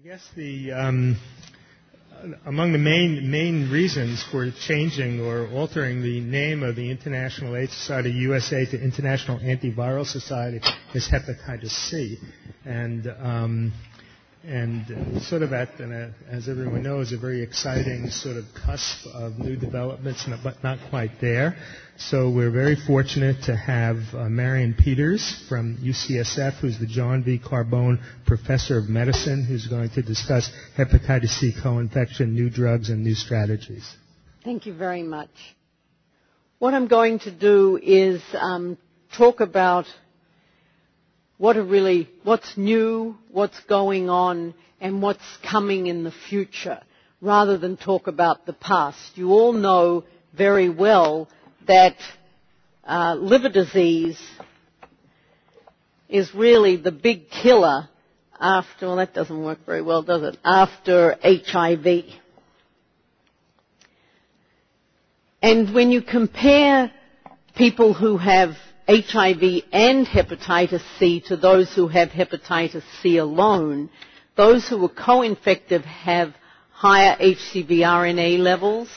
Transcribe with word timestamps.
I 0.00 0.02
guess 0.02 0.26
the 0.34 0.72
um, 0.72 1.16
among 2.46 2.72
the 2.72 2.78
main 2.78 3.30
main 3.30 3.70
reasons 3.70 4.22
for 4.30 4.50
changing 4.50 5.20
or 5.20 5.46
altering 5.48 6.00
the 6.00 6.20
name 6.20 6.62
of 6.62 6.74
the 6.74 6.90
International 6.90 7.54
AIDS 7.54 7.74
Society 7.76 8.10
USA 8.12 8.64
to 8.64 8.80
International 8.82 9.38
Antiviral 9.40 10.06
Society 10.06 10.62
is 10.94 11.06
hepatitis 11.06 11.72
C, 11.72 12.18
and 12.64 13.12
um, 13.20 13.72
and 14.46 15.20
sort 15.22 15.42
of 15.42 15.52
at, 15.52 15.78
an, 15.80 16.14
as 16.30 16.48
everyone 16.48 16.82
knows, 16.82 17.12
a 17.12 17.18
very 17.18 17.42
exciting 17.42 18.08
sort 18.08 18.36
of 18.36 18.44
cusp 18.54 19.06
of 19.14 19.38
new 19.38 19.56
developments, 19.56 20.26
but 20.42 20.62
not 20.62 20.78
quite 20.88 21.20
there. 21.20 21.56
So 21.98 22.30
we're 22.30 22.50
very 22.50 22.76
fortunate 22.76 23.42
to 23.44 23.54
have 23.56 23.98
uh, 24.14 24.28
Marion 24.30 24.74
Peters 24.74 25.44
from 25.48 25.76
UCSF, 25.78 26.54
who's 26.54 26.78
the 26.78 26.86
John 26.86 27.22
V. 27.22 27.38
Carbone 27.38 28.00
Professor 28.26 28.78
of 28.78 28.88
Medicine, 28.88 29.44
who's 29.44 29.66
going 29.66 29.90
to 29.90 30.02
discuss 30.02 30.50
hepatitis 30.78 31.38
C 31.38 31.52
co-infection, 31.62 32.34
new 32.34 32.48
drugs, 32.48 32.88
and 32.88 33.04
new 33.04 33.14
strategies. 33.14 33.94
Thank 34.42 34.64
you 34.64 34.72
very 34.72 35.02
much. 35.02 35.28
What 36.58 36.72
I'm 36.72 36.88
going 36.88 37.18
to 37.20 37.30
do 37.30 37.78
is 37.82 38.22
um, 38.34 38.78
talk 39.16 39.40
about 39.40 39.84
what 41.40 41.56
are 41.56 41.64
really, 41.64 42.06
what's 42.22 42.58
new, 42.58 43.16
what's 43.30 43.58
going 43.60 44.10
on, 44.10 44.52
and 44.78 45.00
what's 45.00 45.24
coming 45.50 45.86
in 45.86 46.04
the 46.04 46.12
future, 46.28 46.78
rather 47.22 47.56
than 47.56 47.78
talk 47.78 48.08
about 48.08 48.44
the 48.44 48.52
past. 48.52 48.98
You 49.14 49.30
all 49.30 49.54
know 49.54 50.04
very 50.36 50.68
well 50.68 51.30
that 51.66 51.96
uh, 52.86 53.14
liver 53.14 53.48
disease 53.48 54.20
is 56.10 56.30
really 56.34 56.76
the 56.76 56.92
big 56.92 57.30
killer 57.30 57.88
after, 58.38 58.88
well 58.88 58.96
that 58.96 59.14
doesn't 59.14 59.42
work 59.42 59.64
very 59.64 59.80
well, 59.80 60.02
does 60.02 60.22
it? 60.22 60.38
After 60.44 61.16
HIV. 61.24 62.04
And 65.40 65.74
when 65.74 65.90
you 65.90 66.02
compare 66.02 66.92
people 67.56 67.94
who 67.94 68.18
have 68.18 68.56
HIV 68.90 69.62
and 69.72 70.04
hepatitis 70.04 70.82
C 70.98 71.20
to 71.28 71.36
those 71.36 71.72
who 71.72 71.86
have 71.86 72.08
hepatitis 72.10 72.82
C 73.00 73.18
alone. 73.18 73.88
Those 74.36 74.66
who 74.68 74.84
are 74.84 74.88
co-infective 74.88 75.84
have 75.84 76.34
higher 76.72 77.14
HCV 77.16 77.68
RNA 77.68 78.40
levels. 78.40 78.88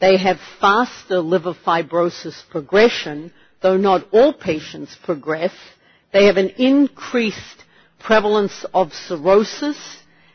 They 0.00 0.16
have 0.16 0.38
faster 0.60 1.18
liver 1.18 1.54
fibrosis 1.54 2.40
progression, 2.50 3.32
though 3.62 3.76
not 3.76 4.06
all 4.12 4.32
patients 4.32 4.96
progress. 5.02 5.52
They 6.12 6.26
have 6.26 6.36
an 6.36 6.50
increased 6.58 7.64
prevalence 7.98 8.64
of 8.72 8.92
cirrhosis, 8.94 9.78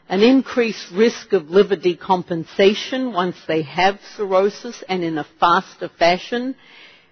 an 0.10 0.22
increased 0.22 0.92
risk 0.92 1.32
of 1.32 1.50
liver 1.50 1.78
decompensation 1.78 3.14
once 3.14 3.38
they 3.48 3.62
have 3.62 4.00
cirrhosis 4.18 4.84
and 4.90 5.02
in 5.02 5.18
a 5.18 5.28
faster 5.40 5.90
fashion. 5.98 6.56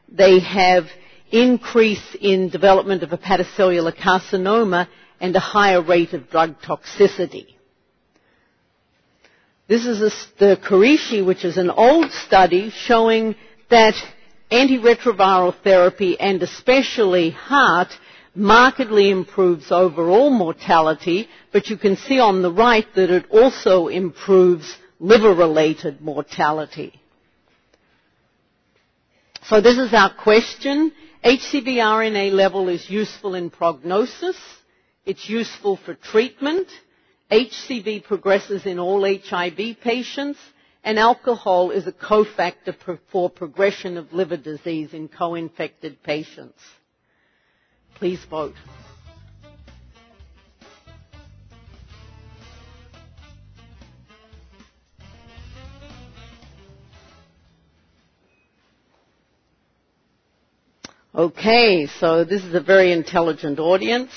They 0.09 0.39
have 0.39 0.89
increase 1.35 2.15
in 2.19 2.49
development 2.49 3.03
of 3.03 3.09
hepatocellular 3.09 3.95
carcinoma 3.95 4.87
and 5.19 5.35
a 5.35 5.39
higher 5.39 5.81
rate 5.81 6.13
of 6.13 6.29
drug 6.29 6.61
toxicity. 6.61 7.47
This 9.67 9.85
is 9.85 9.99
a, 10.01 10.11
the 10.39 10.57
Qurishi, 10.57 11.25
which 11.25 11.43
is 11.43 11.57
an 11.57 11.69
old 11.69 12.11
study 12.11 12.69
showing 12.69 13.35
that 13.69 13.95
antiretroviral 14.51 15.55
therapy 15.63 16.19
and 16.19 16.41
especially 16.41 17.31
HAART 17.31 17.89
markedly 18.35 19.09
improves 19.09 19.71
overall 19.71 20.29
mortality, 20.29 21.27
but 21.51 21.67
you 21.69 21.77
can 21.77 21.95
see 21.95 22.19
on 22.19 22.41
the 22.41 22.51
right 22.51 22.85
that 22.95 23.09
it 23.09 23.25
also 23.31 23.87
improves 23.87 24.77
liver-related 24.99 25.99
mortality. 26.01 26.99
So 29.43 29.61
this 29.61 29.77
is 29.77 29.93
our 29.93 30.13
question. 30.13 30.91
HCV 31.25 31.77
RNA 31.77 32.33
level 32.33 32.69
is 32.69 32.87
useful 32.87 33.33
in 33.33 33.49
prognosis. 33.49 34.37
It's 35.07 35.27
useful 35.27 35.75
for 35.75 35.95
treatment. 35.95 36.67
HCV 37.31 38.03
progresses 38.03 38.67
in 38.67 38.77
all 38.77 39.03
HIV 39.03 39.77
patients, 39.81 40.37
and 40.83 40.99
alcohol 40.99 41.71
is 41.71 41.87
a 41.87 41.91
cofactor 41.91 42.75
for 43.11 43.27
progression 43.31 43.97
of 43.97 44.13
liver 44.13 44.37
disease 44.37 44.93
in 44.93 45.07
co-infected 45.07 46.03
patients. 46.03 46.59
Please 47.95 48.23
vote. 48.29 48.53
Okay, 61.17 61.87
so 62.01 62.25
this 62.25 62.43
is 62.43 62.53
a 62.55 62.59
very 62.59 62.91
intelligent 62.91 63.57
audience. 63.57 64.11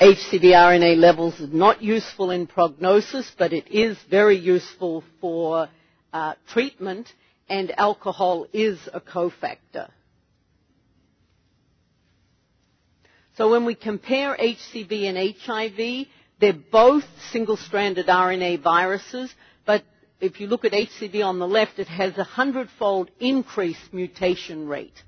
HCV 0.00 0.40
RNA 0.54 0.96
levels 0.96 1.38
is 1.38 1.52
not 1.52 1.82
useful 1.82 2.30
in 2.30 2.46
prognosis, 2.46 3.30
but 3.36 3.52
it 3.52 3.68
is 3.70 3.98
very 4.08 4.38
useful 4.38 5.04
for 5.20 5.68
uh, 6.14 6.32
treatment, 6.48 7.12
and 7.50 7.78
alcohol 7.78 8.46
is 8.54 8.78
a 8.94 9.02
cofactor. 9.02 9.90
So 13.36 13.50
when 13.50 13.66
we 13.66 13.74
compare 13.74 14.34
HCV 14.34 15.10
and 15.10 15.34
HIV, 15.36 16.06
they're 16.40 16.54
both 16.72 17.04
single-stranded 17.32 18.06
RNA 18.06 18.62
viruses, 18.62 19.30
but 19.66 19.84
if 20.22 20.40
you 20.40 20.46
look 20.46 20.64
at 20.64 20.72
HCV 20.72 21.22
on 21.22 21.38
the 21.38 21.46
left, 21.46 21.78
it 21.78 21.88
has 21.88 22.16
a 22.16 22.24
hundredfold 22.24 23.10
increased 23.20 23.92
mutation 23.92 24.66
rate. 24.66 25.02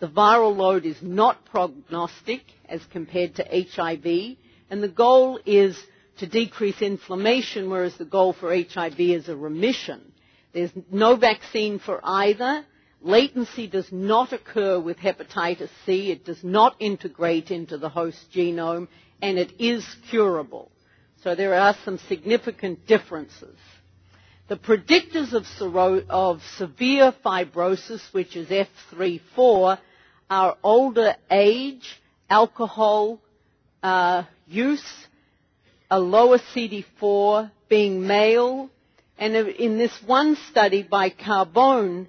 The 0.00 0.08
viral 0.08 0.56
load 0.56 0.84
is 0.84 1.00
not 1.02 1.44
prognostic 1.46 2.42
as 2.68 2.84
compared 2.86 3.36
to 3.36 3.44
HIV, 3.44 4.36
and 4.70 4.82
the 4.82 4.88
goal 4.88 5.38
is 5.46 5.78
to 6.18 6.26
decrease 6.26 6.80
inflammation, 6.82 7.70
whereas 7.70 7.96
the 7.96 8.04
goal 8.04 8.32
for 8.32 8.54
HIV 8.54 8.98
is 9.00 9.28
a 9.28 9.36
remission. 9.36 10.12
There's 10.52 10.70
no 10.90 11.16
vaccine 11.16 11.78
for 11.78 12.00
either. 12.02 12.64
Latency 13.02 13.66
does 13.66 13.90
not 13.92 14.32
occur 14.32 14.78
with 14.80 14.96
hepatitis 14.98 15.68
C. 15.84 16.10
It 16.10 16.24
does 16.24 16.42
not 16.42 16.76
integrate 16.80 17.50
into 17.50 17.76
the 17.76 17.88
host 17.88 18.32
genome, 18.32 18.88
and 19.20 19.38
it 19.38 19.52
is 19.60 19.84
curable. 20.10 20.70
So 21.22 21.34
there 21.34 21.54
are 21.54 21.76
some 21.84 21.98
significant 21.98 22.86
differences. 22.86 23.56
The 24.46 24.56
predictors 24.56 25.32
of, 25.32 25.46
of 26.10 26.42
severe 26.58 27.14
fibrosis, 27.24 28.02
which 28.12 28.36
is 28.36 28.48
F3-4, 28.48 29.78
are 30.28 30.56
older 30.62 31.14
age, 31.30 32.00
alcohol 32.28 33.20
uh, 33.82 34.24
use, 34.46 34.84
a 35.90 35.98
lower 35.98 36.38
CD4, 36.38 37.50
being 37.70 38.06
male, 38.06 38.68
and 39.16 39.34
in 39.34 39.78
this 39.78 39.96
one 40.06 40.36
study 40.50 40.82
by 40.82 41.08
Carbone, 41.08 42.06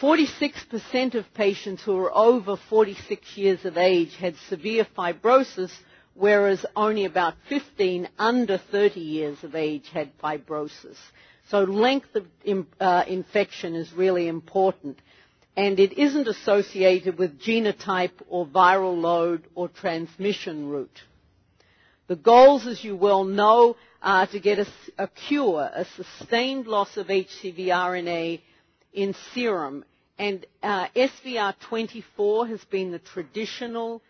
46% 0.00 1.14
of 1.16 1.34
patients 1.34 1.82
who 1.82 1.96
were 1.96 2.16
over 2.16 2.56
46 2.56 3.36
years 3.36 3.64
of 3.64 3.76
age 3.76 4.14
had 4.14 4.36
severe 4.48 4.86
fibrosis, 4.96 5.72
whereas 6.14 6.64
only 6.76 7.04
about 7.04 7.34
15 7.48 8.08
under 8.16 8.58
30 8.58 9.00
years 9.00 9.42
of 9.42 9.56
age 9.56 9.88
had 9.92 10.16
fibrosis. 10.18 10.96
So 11.50 11.60
length 11.64 12.14
of 12.14 12.26
uh, 12.78 13.04
infection 13.08 13.74
is 13.74 13.92
really 13.92 14.28
important. 14.28 14.98
And 15.56 15.80
it 15.80 15.98
isn't 15.98 16.28
associated 16.28 17.18
with 17.18 17.40
genotype 17.40 18.12
or 18.28 18.46
viral 18.46 19.00
load 19.00 19.44
or 19.54 19.68
transmission 19.68 20.68
route. 20.68 21.02
The 22.06 22.16
goals, 22.16 22.66
as 22.66 22.84
you 22.84 22.96
well 22.96 23.24
know, 23.24 23.76
are 24.02 24.26
to 24.28 24.38
get 24.40 24.58
a, 24.58 24.66
a 24.98 25.08
cure, 25.08 25.68
a 25.74 25.84
sustained 25.96 26.66
loss 26.66 26.96
of 26.96 27.08
HCV 27.08 27.66
RNA 27.66 28.40
in 28.92 29.14
serum. 29.34 29.84
And 30.18 30.46
uh, 30.62 30.88
SVR24 30.96 32.48
has 32.50 32.64
been 32.64 32.92
the 32.92 32.98
traditional 32.98 34.02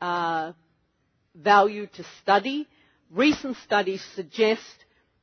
uh, 0.00 0.52
value 1.34 1.86
to 1.86 2.04
study. 2.22 2.66
Recent 3.10 3.56
studies 3.58 4.02
suggest 4.14 4.62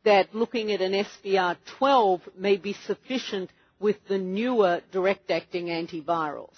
that 0.03 0.33
looking 0.35 0.71
at 0.71 0.81
an 0.81 0.93
SVR12 0.93 2.21
may 2.37 2.57
be 2.57 2.73
sufficient 2.73 3.49
with 3.79 3.97
the 4.07 4.17
newer 4.17 4.81
direct-acting 4.91 5.67
antivirals. 5.67 6.55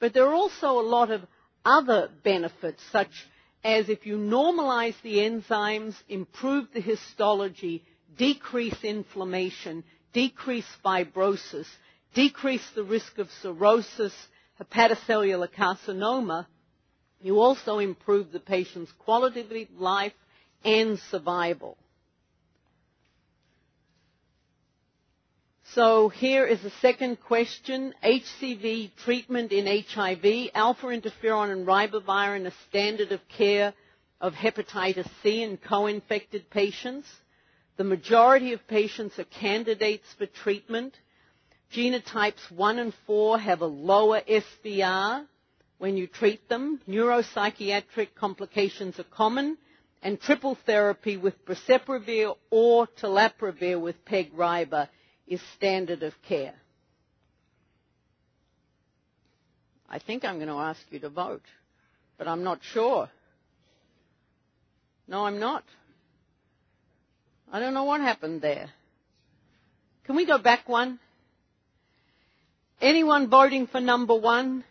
But 0.00 0.14
there 0.14 0.26
are 0.26 0.34
also 0.34 0.80
a 0.80 0.88
lot 0.88 1.10
of 1.10 1.22
other 1.64 2.08
benefits, 2.22 2.82
such 2.92 3.10
as 3.64 3.88
if 3.88 4.06
you 4.06 4.16
normalize 4.16 4.94
the 5.02 5.16
enzymes, 5.16 5.94
improve 6.08 6.68
the 6.72 6.80
histology, 6.80 7.84
decrease 8.16 8.82
inflammation, 8.82 9.84
decrease 10.12 10.66
fibrosis, 10.84 11.66
decrease 12.14 12.66
the 12.74 12.84
risk 12.84 13.18
of 13.18 13.28
cirrhosis, 13.42 14.14
hepatocellular 14.60 15.48
carcinoma, 15.52 16.46
you 17.20 17.40
also 17.40 17.78
improve 17.78 18.30
the 18.30 18.40
patient's 18.40 18.92
quality 18.92 19.40
of 19.40 19.80
life 19.80 20.12
and 20.64 20.98
survival. 21.10 21.76
So 25.74 26.08
here 26.08 26.46
is 26.46 26.62
the 26.62 26.70
second 26.80 27.20
question. 27.20 27.92
HCV 28.02 28.90
treatment 29.04 29.52
in 29.52 29.66
HIV. 29.66 30.50
Alpha 30.54 30.86
interferon 30.86 31.52
and 31.52 31.66
ribavirin 31.66 32.46
are 32.46 32.54
standard 32.70 33.12
of 33.12 33.20
care 33.28 33.74
of 34.18 34.32
hepatitis 34.32 35.06
C 35.22 35.42
in 35.42 35.58
co-infected 35.58 36.48
patients. 36.48 37.06
The 37.76 37.84
majority 37.84 38.54
of 38.54 38.66
patients 38.66 39.18
are 39.18 39.24
candidates 39.24 40.06
for 40.16 40.24
treatment. 40.24 40.94
Genotypes 41.74 42.50
1 42.50 42.78
and 42.78 42.94
4 43.06 43.38
have 43.38 43.60
a 43.60 43.66
lower 43.66 44.22
SVR 44.22 45.26
when 45.76 45.98
you 45.98 46.06
treat 46.06 46.48
them. 46.48 46.80
Neuropsychiatric 46.88 48.14
complications 48.14 48.98
are 48.98 49.04
common. 49.04 49.58
And 50.02 50.18
triple 50.18 50.56
therapy 50.64 51.18
with 51.18 51.44
boceprevir 51.44 52.36
or 52.50 52.86
telaprevir 52.86 53.78
with 53.78 54.02
PEG-RIBA 54.06 54.88
is 55.28 55.40
standard 55.56 56.02
of 56.02 56.14
care. 56.26 56.54
I 59.88 59.98
think 59.98 60.24
I'm 60.24 60.36
going 60.36 60.48
to 60.48 60.54
ask 60.54 60.80
you 60.90 60.98
to 61.00 61.08
vote, 61.08 61.42
but 62.18 62.26
I'm 62.28 62.42
not 62.42 62.60
sure. 62.62 63.08
No, 65.06 65.24
I'm 65.24 65.38
not. 65.38 65.64
I 67.50 67.60
don't 67.60 67.72
know 67.72 67.84
what 67.84 68.00
happened 68.00 68.42
there. 68.42 68.68
Can 70.04 70.16
we 70.16 70.26
go 70.26 70.38
back 70.38 70.68
one? 70.68 70.98
Anyone 72.80 73.28
voting 73.28 73.66
for 73.66 73.80
number 73.80 74.14
one? 74.14 74.64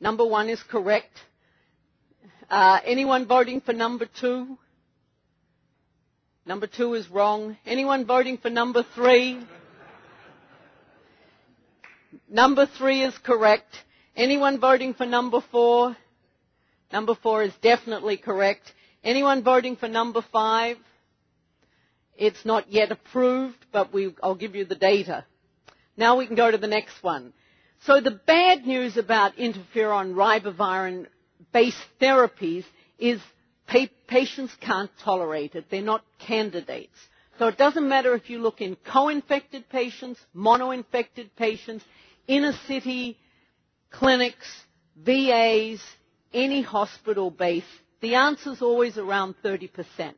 Number 0.00 0.24
one 0.26 0.48
is 0.48 0.62
correct. 0.68 1.12
Uh, 2.50 2.78
anyone 2.84 3.26
voting 3.26 3.60
for 3.60 3.72
number 3.72 4.06
two? 4.20 4.58
Number 6.46 6.68
two 6.68 6.94
is 6.94 7.10
wrong. 7.10 7.56
Anyone 7.66 8.06
voting 8.06 8.38
for 8.38 8.50
number 8.50 8.84
three? 8.94 9.40
Number 12.28 12.66
three 12.66 13.02
is 13.02 13.18
correct. 13.18 13.66
Anyone 14.14 14.60
voting 14.60 14.94
for 14.94 15.06
number 15.06 15.40
four? 15.50 15.96
Number 16.92 17.16
four 17.20 17.42
is 17.42 17.52
definitely 17.62 18.16
correct. 18.16 18.72
Anyone 19.02 19.42
voting 19.42 19.74
for 19.74 19.88
number 19.88 20.22
five? 20.32 20.76
It's 22.16 22.44
not 22.44 22.70
yet 22.72 22.92
approved, 22.92 23.58
but 23.72 23.92
we, 23.92 24.14
I'll 24.22 24.36
give 24.36 24.54
you 24.54 24.64
the 24.64 24.76
data. 24.76 25.24
Now 25.96 26.16
we 26.16 26.28
can 26.28 26.36
go 26.36 26.50
to 26.50 26.58
the 26.58 26.68
next 26.68 27.02
one. 27.02 27.32
So 27.80 28.00
the 28.00 28.20
bad 28.26 28.64
news 28.66 28.96
about 28.96 29.36
interferon 29.36 30.14
ribavirin 30.14 31.06
based 31.52 31.84
therapies 32.00 32.64
is 32.98 33.20
pa- 33.66 33.88
patients 34.06 34.52
can't 34.60 34.90
tolerate 35.02 35.54
it. 35.54 35.66
They're 35.70 35.82
not 35.82 36.04
candidates. 36.18 36.96
So 37.38 37.48
it 37.48 37.58
doesn't 37.58 37.88
matter 37.88 38.14
if 38.14 38.30
you 38.30 38.38
look 38.40 38.60
in 38.60 38.76
co-infected 38.90 39.68
patients, 39.68 40.18
mono-infected 40.32 41.36
patients, 41.36 41.84
inner 42.26 42.52
city 42.66 43.18
clinics, 43.90 44.46
VAs, 44.96 45.80
any 46.32 46.62
hospital 46.62 47.30
base, 47.30 47.64
the 48.00 48.14
answer 48.14 48.52
is 48.52 48.62
always 48.62 48.98
around 48.98 49.34
30%. 49.44 50.14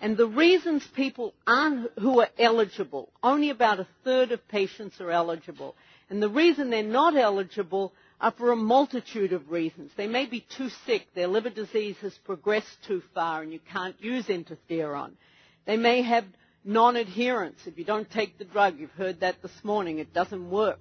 And 0.00 0.16
the 0.16 0.26
reasons 0.26 0.86
people 0.94 1.32
aren't, 1.46 1.90
who 1.98 2.20
are 2.20 2.28
eligible, 2.38 3.10
only 3.22 3.50
about 3.50 3.80
a 3.80 3.86
third 4.04 4.32
of 4.32 4.46
patients 4.48 5.00
are 5.00 5.10
eligible. 5.10 5.74
And 6.10 6.22
the 6.22 6.28
reason 6.28 6.68
they're 6.68 6.82
not 6.82 7.16
eligible 7.16 7.86
are 7.86 7.92
for 8.38 8.52
a 8.52 8.56
multitude 8.56 9.32
of 9.32 9.50
reasons. 9.50 9.90
They 9.96 10.06
may 10.06 10.26
be 10.26 10.40
too 10.56 10.68
sick, 10.86 11.06
their 11.14 11.28
liver 11.28 11.50
disease 11.50 11.96
has 12.02 12.16
progressed 12.24 12.82
too 12.86 13.02
far 13.14 13.42
and 13.42 13.52
you 13.52 13.60
can't 13.70 14.00
use 14.02 14.26
interferon. 14.26 15.12
They 15.66 15.76
may 15.76 16.02
have 16.02 16.24
non-adherence. 16.64 17.60
If 17.66 17.78
you 17.78 17.84
don't 17.84 18.10
take 18.10 18.38
the 18.38 18.44
drug, 18.44 18.78
you've 18.78 18.90
heard 18.92 19.20
that 19.20 19.42
this 19.42 19.52
morning, 19.64 19.98
it 19.98 20.12
doesn't 20.14 20.50
work. 20.50 20.80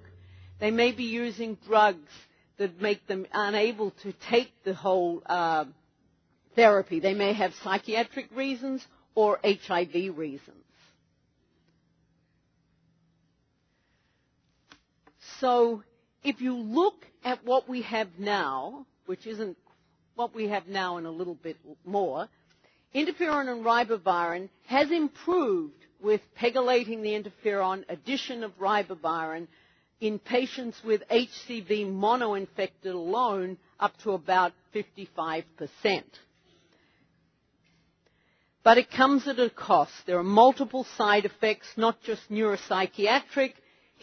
They 0.60 0.72
may 0.72 0.92
be 0.92 1.04
using 1.04 1.58
drugs 1.68 2.10
that 2.58 2.82
make 2.82 3.06
them 3.08 3.26
unable 3.34 3.92
to 4.04 4.14
take 4.30 4.52
the 4.64 4.74
whole 4.74 5.22
uh, 5.26 5.66
therapy. 6.56 7.00
They 7.00 7.14
may 7.14 7.34
have 7.34 7.54
psychiatric 7.56 8.30
reasons 8.34 8.86
or 9.14 9.40
HIV 9.44 10.18
reasons. 10.18 10.64
So 15.40 15.84
if 16.24 16.42
you 16.42 16.56
look 16.56 17.06
at 17.25 17.44
what 17.44 17.68
we 17.68 17.81
have 17.81 18.07
now, 18.19 18.86
which 19.07 19.25
isn't 19.25 19.57
what 20.13 20.33
we 20.33 20.48
have 20.48 20.68
now 20.68 20.98
and 20.98 21.07
a 21.07 21.12
little 21.12 21.33
bit 21.36 21.57
more, 21.83 22.30
interferon 22.94 23.50
and 23.51 23.66
ribavirin 23.66 24.48
has 24.68 24.92
improved 24.92 25.74
with 26.01 26.22
pegylating 26.39 27.01
the 27.01 27.10
interferon, 27.19 27.83
addition 27.89 28.44
of 28.44 28.57
ribavirin, 28.60 29.48
in 30.00 30.19
patients 30.19 30.80
with 30.86 31.01
HCV 31.10 31.92
monoinfected 31.92 32.94
alone 32.94 33.57
up 33.80 33.98
to 34.04 34.12
about 34.12 34.54
55%. 34.74 35.44
But 38.63 38.78
it 38.78 38.92
comes 38.92 39.28
at 39.28 39.39
a 39.39 39.50
cost. 39.50 39.94
There 40.06 40.19
are 40.19 40.24
multiple 40.24 40.86
side 40.98 41.25
effects, 41.25 41.68
not 41.75 42.01
just 42.04 42.30
neuropsychiatric, 42.30 43.54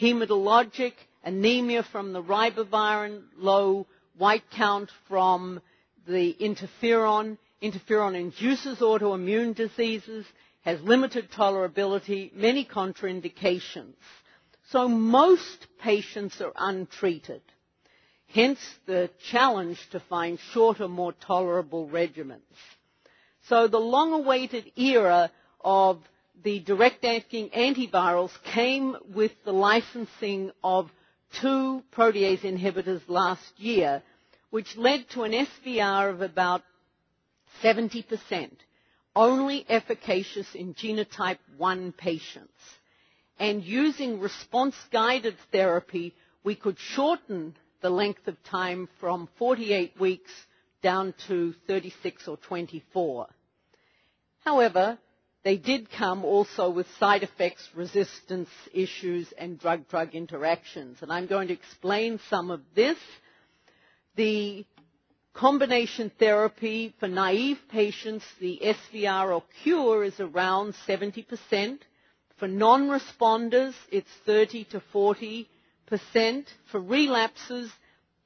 hematologic, 0.01 0.93
anemia 1.25 1.83
from 1.83 2.13
the 2.13 2.23
ribavirin, 2.23 3.23
low 3.37 3.87
white 4.17 4.45
count 4.51 4.91
from 5.09 5.61
the 6.07 6.35
interferon. 6.41 7.39
Interferon 7.63 8.15
induces 8.17 8.79
autoimmune 8.79 9.55
diseases, 9.55 10.27
has 10.63 10.81
limited 10.83 11.31
tolerability, 11.31 12.33
many 12.35 12.65
contraindications. 12.65 13.95
So 14.71 14.89
most 14.89 15.67
patients 15.81 16.41
are 16.41 16.53
untreated. 16.57 17.43
Hence 18.29 18.59
the 18.87 19.11
challenge 19.31 19.79
to 19.91 20.01
find 20.01 20.39
shorter, 20.53 20.89
more 20.89 21.13
tolerable 21.13 21.89
regimens. 21.89 22.41
So 23.49 23.69
the 23.69 23.79
long-awaited 23.81 24.73
era 24.77 25.31
of 25.61 26.01
the 26.43 26.61
direct-acting 26.61 27.51
antivirals 27.51 28.31
came 28.45 28.97
with 29.15 29.33
the 29.45 29.53
licensing 29.53 30.51
of 30.65 30.91
two 31.41 31.83
protease 31.95 32.41
inhibitors 32.41 33.03
last 33.09 33.59
year, 33.59 34.03
which 34.51 34.77
led 34.77 35.09
to 35.11 35.23
an 35.23 35.33
SVR 35.33 36.11
of 36.11 36.23
about 36.23 36.63
70%, 37.63 38.51
only 39.15 39.65
efficacious 39.69 40.55
in 40.55 40.75
genotype 40.75 41.39
1 41.57 41.93
patients 41.93 42.53
and 43.39 43.65
using 43.65 44.21
response-guided 44.21 45.37
therapy, 45.51 46.15
we 46.45 46.55
could 46.55 46.79
shorten 46.79 47.57
the 47.81 47.91
length 47.91 48.29
of 48.29 48.41
time 48.45 48.89
from 49.01 49.29
48 49.37 49.99
weeks 49.99 50.31
down 50.81 51.13
to 51.27 51.53
36 51.67 52.29
or 52.29 52.37
24. 52.37 53.27
However, 54.45 54.97
they 55.45 55.57
did 55.57 55.91
come 55.91 56.25
also 56.25 56.71
with 56.71 56.87
side 56.99 57.23
effects, 57.23 57.69
resistance 57.75 58.49
issues, 58.73 59.33
and 59.37 59.59
drug-drug 59.59 60.15
interactions. 60.15 60.99
And 61.03 61.13
I'm 61.13 61.27
going 61.27 61.49
to 61.49 61.55
explain 61.55 62.21
some 62.31 62.51
of 62.51 62.61
this. 62.75 62.99
The 64.17 64.65
combination 65.35 66.13
therapy 66.19 66.95
for 67.01 67.09
naive 67.09 67.59
patients, 67.71 68.25
the 68.41 68.61
SVR 68.63 69.35
or 69.35 69.43
cure 69.63 70.05
is 70.05 70.21
around 70.21 70.75
70 70.87 71.23
percent 71.23 71.83
for 72.43 72.49
non-responders, 72.49 73.73
it's 73.93 74.11
30 74.27 74.65
to 74.73 74.83
40 74.93 75.49
percent. 75.87 76.49
For 76.73 76.81
relapses, 76.81 77.71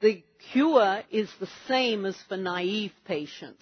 the 0.01 0.23
cure 0.51 1.03
is 1.11 1.29
the 1.39 1.47
same 1.67 2.03
as 2.03 2.17
for 2.27 2.35
naive 2.35 2.93
patients. 3.05 3.61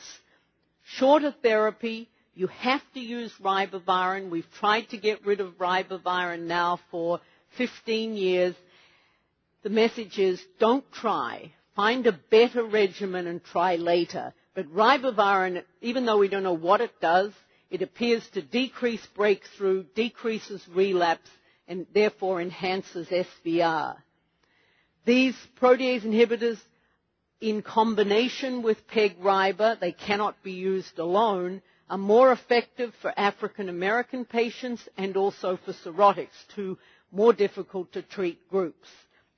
Shorter 0.86 1.36
therapy, 1.44 2.10
you 2.36 2.48
have 2.48 2.82
to 2.94 3.00
use 3.00 3.34
ribavirin. 3.42 4.30
We've 4.30 4.52
tried 4.60 4.90
to 4.90 4.98
get 4.98 5.26
rid 5.26 5.40
of 5.40 5.58
ribavirin 5.58 6.42
now 6.42 6.80
for 6.92 7.22
15 7.58 8.16
years. 8.16 8.56
The 9.64 9.70
message 9.70 10.20
is 10.20 10.42
don't 10.60 10.90
try. 10.92 11.54
Find 11.76 12.06
a 12.08 12.20
better 12.30 12.64
regimen 12.64 13.28
and 13.28 13.44
try 13.44 13.78
later. 13.78 14.34
But 14.54 14.74
ribavirin, 14.74 15.64
even 15.82 16.06
though 16.06 16.18
we 16.18 16.28
don't 16.28 16.44
know 16.44 16.54
what 16.54 16.82
it 16.82 17.00
does, 17.02 17.32
it 17.70 17.82
appears 17.82 18.28
to 18.34 18.42
decrease 18.42 19.06
breakthrough, 19.16 19.84
decreases 19.96 20.62
relapse, 20.74 21.30
and 21.68 21.88
therefore 21.94 22.42
enhances 22.42 23.08
SVR. 23.08 23.96
These 25.06 25.36
protease 25.60 26.04
inhibitors, 26.04 26.60
in 27.42 27.62
combination 27.62 28.62
with 28.62 28.88
PEG-RIBA, 28.88 29.80
they 29.80 29.92
cannot 29.92 30.42
be 30.44 30.54
used 30.54 30.98
alone, 31.00 31.62
are 31.90 31.98
more 31.98 32.32
effective 32.32 32.94
for 33.02 33.14
African 33.18 33.70
American 33.70 34.26
patients 34.26 34.88
and 34.98 35.16
also 35.18 35.58
for 35.66 35.74
cirrhotics, 35.74 36.30
two 36.56 36.78
more 37.12 37.34
difficult 37.34 37.92
to 37.94 38.02
treat 38.02 38.50
groups. 38.50 38.88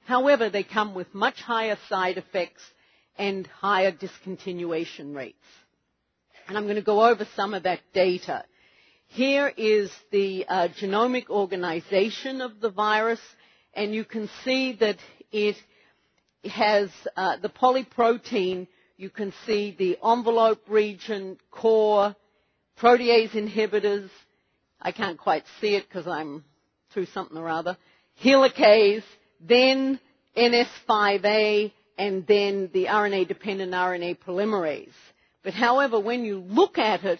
However, 0.06 0.50
they 0.50 0.64
come 0.64 0.94
with 0.96 1.14
much 1.14 1.42
higher 1.42 1.78
side 1.90 2.18
effects 2.18 2.62
and 3.18 3.46
higher 3.48 3.92
discontinuation 3.92 5.16
rates 5.16 5.44
and 6.48 6.58
I'm 6.58 6.64
going 6.64 6.76
to 6.78 6.82
go 6.82 7.06
over 7.06 7.28
some 7.36 7.54
of 7.54 7.64
that 7.64 7.82
data. 7.94 8.44
Here 9.08 9.52
is 9.56 9.92
the 10.12 10.46
uh, 10.48 10.68
genomic 10.70 11.30
organization 11.30 12.42
of 12.42 12.60
the 12.62 12.70
virus, 12.70 13.20
and 13.74 13.94
you 13.94 14.06
can 14.06 14.30
see 14.44 14.74
that 14.74 14.98
it 15.32 15.56
has 16.46 16.90
uh, 17.16 17.38
the 17.38 17.50
polyprotein. 17.50 18.68
You 18.98 19.10
can 19.10 19.34
see 19.46 19.76
the 19.78 19.98
envelope 20.04 20.64
region, 20.68 21.38
core, 21.52 22.16
protease 22.80 23.32
inhibitors. 23.32 24.10
I 24.82 24.92
can't 24.92 25.18
quite 25.18 25.44
see 25.60 25.76
it 25.76 25.88
because 25.88 26.08
I'm 26.08 26.44
through 26.94 27.08
something 27.08 27.38
or 27.38 27.50
other. 27.50 27.78
Helicase, 28.24 29.04
then 29.42 30.00
NS5A, 30.36 31.72
and 31.98 32.28
then 32.28 32.70
the 32.74 32.86
RNA-dependent 32.86 33.74
RNA 33.74 34.20
polymerase. 34.20 34.94
But 35.44 35.54
however, 35.54 36.00
when 36.00 36.24
you 36.24 36.40
look 36.40 36.78
at 36.78 37.04
it 37.04 37.20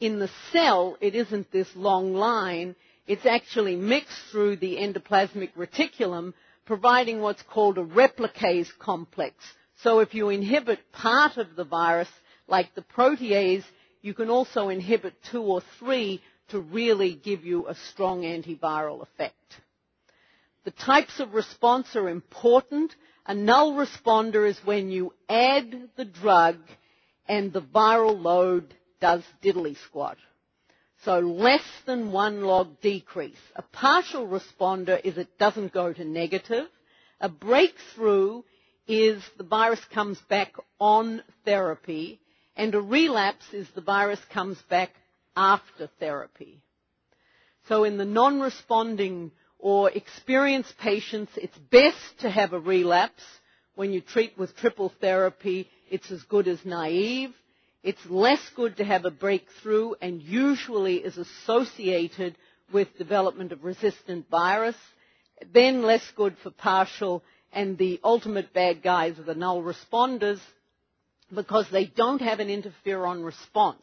in 0.00 0.18
the 0.18 0.30
cell, 0.52 0.96
it 1.00 1.14
isn't 1.14 1.50
this 1.50 1.68
long 1.74 2.14
line. 2.14 2.76
It's 3.06 3.26
actually 3.26 3.76
mixed 3.76 4.18
through 4.30 4.56
the 4.56 4.76
endoplasmic 4.76 5.52
reticulum, 5.56 6.34
providing 6.66 7.20
what's 7.20 7.42
called 7.42 7.78
a 7.78 7.84
replicase 7.84 8.68
complex. 8.78 9.36
So 9.82 10.00
if 10.00 10.14
you 10.14 10.28
inhibit 10.28 10.80
part 10.92 11.36
of 11.36 11.56
the 11.56 11.64
virus, 11.64 12.08
like 12.46 12.74
the 12.74 12.82
protease, 12.82 13.64
you 14.04 14.12
can 14.12 14.28
also 14.28 14.68
inhibit 14.68 15.14
two 15.32 15.40
or 15.40 15.62
three 15.78 16.20
to 16.48 16.60
really 16.60 17.14
give 17.14 17.46
you 17.46 17.66
a 17.66 17.74
strong 17.74 18.20
antiviral 18.20 19.00
effect. 19.00 19.34
The 20.66 20.72
types 20.72 21.20
of 21.20 21.32
response 21.32 21.96
are 21.96 22.10
important. 22.10 22.94
A 23.24 23.34
null 23.34 23.72
responder 23.72 24.46
is 24.46 24.58
when 24.62 24.90
you 24.90 25.14
add 25.26 25.88
the 25.96 26.04
drug 26.04 26.58
and 27.26 27.50
the 27.50 27.62
viral 27.62 28.20
load 28.20 28.74
does 29.00 29.22
diddly 29.42 29.74
squat. 29.86 30.18
So 31.06 31.20
less 31.20 31.64
than 31.86 32.12
one 32.12 32.42
log 32.42 32.82
decrease. 32.82 33.40
A 33.56 33.62
partial 33.62 34.26
responder 34.28 35.00
is 35.02 35.16
it 35.16 35.38
doesn't 35.38 35.72
go 35.72 35.94
to 35.94 36.04
negative. 36.04 36.66
A 37.22 37.30
breakthrough 37.30 38.42
is 38.86 39.22
the 39.38 39.44
virus 39.44 39.80
comes 39.94 40.18
back 40.28 40.52
on 40.78 41.22
therapy 41.46 42.20
and 42.56 42.74
a 42.74 42.80
relapse 42.80 43.44
is 43.52 43.68
the 43.74 43.80
virus 43.80 44.20
comes 44.32 44.60
back 44.68 44.90
after 45.36 45.88
therapy. 45.98 46.60
So 47.68 47.84
in 47.84 47.96
the 47.96 48.04
non-responding 48.04 49.32
or 49.58 49.90
experienced 49.90 50.76
patients, 50.78 51.32
it's 51.36 51.56
best 51.70 52.20
to 52.20 52.30
have 52.30 52.52
a 52.52 52.60
relapse. 52.60 53.22
When 53.74 53.92
you 53.92 54.00
treat 54.00 54.38
with 54.38 54.56
triple 54.56 54.92
therapy, 55.00 55.68
it's 55.90 56.10
as 56.10 56.22
good 56.22 56.46
as 56.46 56.64
naive. 56.64 57.30
It's 57.82 58.04
less 58.06 58.40
good 58.54 58.76
to 58.76 58.84
have 58.84 59.04
a 59.04 59.10
breakthrough 59.10 59.92
and 60.00 60.22
usually 60.22 60.96
is 60.96 61.18
associated 61.18 62.36
with 62.72 62.96
development 62.96 63.52
of 63.52 63.64
resistant 63.64 64.28
virus. 64.30 64.76
Then 65.52 65.82
less 65.82 66.08
good 66.16 66.36
for 66.42 66.50
partial 66.50 67.22
and 67.52 67.76
the 67.78 68.00
ultimate 68.02 68.52
bad 68.52 68.82
guys 68.82 69.18
are 69.18 69.24
the 69.24 69.34
null 69.34 69.62
responders 69.62 70.40
because 71.34 71.66
they 71.70 71.86
don't 71.86 72.20
have 72.20 72.40
an 72.40 72.48
interferon 72.48 73.24
response. 73.24 73.82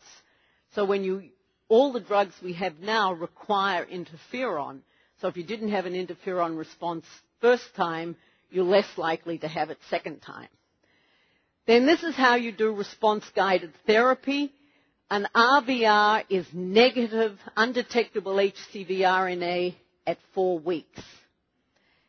So 0.75 0.86
when 0.86 1.03
you, 1.03 1.24
all 1.67 1.91
the 1.91 2.00
drugs 2.00 2.34
we 2.43 2.53
have 2.53 2.79
now 2.79 3.13
require 3.13 3.86
interferon. 3.86 4.79
So 5.20 5.27
if 5.27 5.38
you 5.38 5.43
didn't 5.43 5.72
have 5.72 5.86
an 5.86 5.93
interferon 5.93 6.58
response 6.58 7.05
first 7.39 7.75
time, 7.75 8.15
you're 8.50 8.65
less 8.65 8.98
likely 8.98 9.38
to 9.39 9.48
have 9.48 9.70
it 9.70 9.77
second 9.89 10.22
time. 10.22 10.50
Then 11.67 11.86
this 11.86 12.03
is 12.03 12.15
how 12.15 12.36
you 12.36 12.51
do 12.51 12.74
response 12.74 13.24
guided 13.36 13.74
therapy. 13.86 14.51
An 15.10 15.27
RVR 15.36 16.24
is 16.29 16.46
negative 16.53 17.38
undetectable 17.55 18.36
HCV 18.36 19.00
RNA 19.00 19.75
at 20.08 20.17
four 20.34 20.58
weeks. 20.58 21.01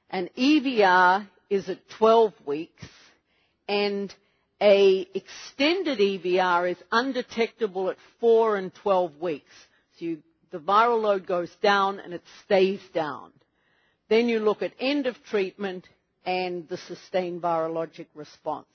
An 0.08 0.30
EVR 0.38 1.26
is 1.50 1.68
at 1.68 1.78
12 1.98 2.32
weeks 2.46 2.84
and 3.68 4.14
a 4.62 5.08
extended 5.12 5.98
EVR 5.98 6.70
is 6.70 6.76
undetectable 6.92 7.90
at 7.90 7.96
4 8.20 8.56
and 8.56 8.72
12 8.76 9.20
weeks. 9.20 9.52
So 9.98 10.04
you, 10.04 10.22
the 10.52 10.58
viral 10.58 11.02
load 11.02 11.26
goes 11.26 11.50
down 11.60 11.98
and 11.98 12.14
it 12.14 12.22
stays 12.44 12.80
down. 12.94 13.32
Then 14.08 14.28
you 14.28 14.38
look 14.38 14.62
at 14.62 14.72
end 14.78 15.06
of 15.08 15.16
treatment 15.24 15.88
and 16.24 16.68
the 16.68 16.76
sustained 16.76 17.42
virologic 17.42 18.06
response. 18.14 18.66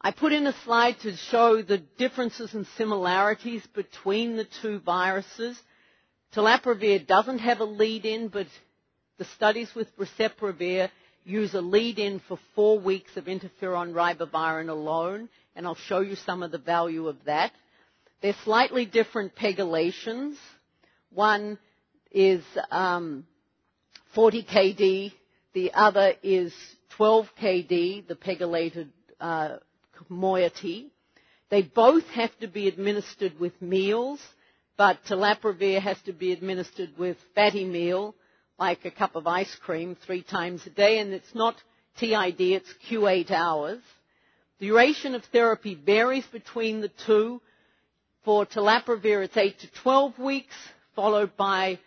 I 0.00 0.12
put 0.12 0.32
in 0.32 0.46
a 0.46 0.54
slide 0.64 0.98
to 1.00 1.14
show 1.16 1.60
the 1.60 1.78
differences 1.78 2.54
and 2.54 2.66
similarities 2.78 3.66
between 3.74 4.36
the 4.36 4.46
two 4.62 4.78
viruses. 4.80 5.58
Telaprevir 6.34 7.06
doesn't 7.06 7.38
have 7.38 7.60
a 7.60 7.64
lead-in, 7.64 8.28
but 8.28 8.46
the 9.18 9.24
studies 9.24 9.74
with 9.74 9.94
Boceprevir 9.96 10.90
use 11.24 11.54
a 11.54 11.60
lead-in 11.60 12.20
for 12.28 12.38
four 12.54 12.78
weeks 12.78 13.16
of 13.16 13.24
interferon 13.24 13.92
ribavirin 13.92 14.68
alone, 14.68 15.28
and 15.56 15.66
I'll 15.66 15.74
show 15.74 16.00
you 16.00 16.16
some 16.16 16.42
of 16.42 16.50
the 16.50 16.58
value 16.58 17.08
of 17.08 17.16
that. 17.24 17.52
They're 18.20 18.36
slightly 18.44 18.84
different 18.84 19.34
pegylations. 19.34 20.36
One 21.10 21.58
is 22.10 22.42
um, 22.70 23.26
40 24.14 24.44
kd, 24.44 25.12
the 25.54 25.72
other 25.74 26.14
is 26.22 26.52
12 26.96 27.26
kd, 27.40 28.06
the 28.06 28.14
pegylated 28.14 28.88
uh, 29.20 29.56
moiety. 30.08 30.90
They 31.50 31.62
both 31.62 32.04
have 32.08 32.36
to 32.40 32.48
be 32.48 32.68
administered 32.68 33.38
with 33.38 33.60
meals, 33.62 34.20
but 34.76 34.98
telaprevir 35.08 35.80
has 35.80 36.00
to 36.02 36.12
be 36.12 36.32
administered 36.32 36.90
with 36.98 37.16
fatty 37.34 37.64
meal 37.64 38.14
like 38.58 38.84
a 38.84 38.90
cup 38.90 39.16
of 39.16 39.26
ice 39.26 39.54
cream 39.56 39.96
three 39.96 40.22
times 40.22 40.66
a 40.66 40.70
day, 40.70 40.98
and 40.98 41.12
it's 41.12 41.34
not 41.34 41.56
TID, 41.98 42.40
it's 42.40 42.72
Q8 42.88 43.30
hours. 43.30 43.80
The 44.60 44.68
duration 44.68 45.14
of 45.14 45.24
therapy 45.26 45.74
varies 45.74 46.26
between 46.26 46.80
the 46.80 46.90
two. 47.06 47.40
For 48.24 48.46
telaprevir, 48.46 49.24
it's 49.24 49.36
8 49.36 49.58
to 49.60 49.72
12 49.82 50.18
weeks, 50.18 50.54
followed 50.96 51.36
by 51.36 51.78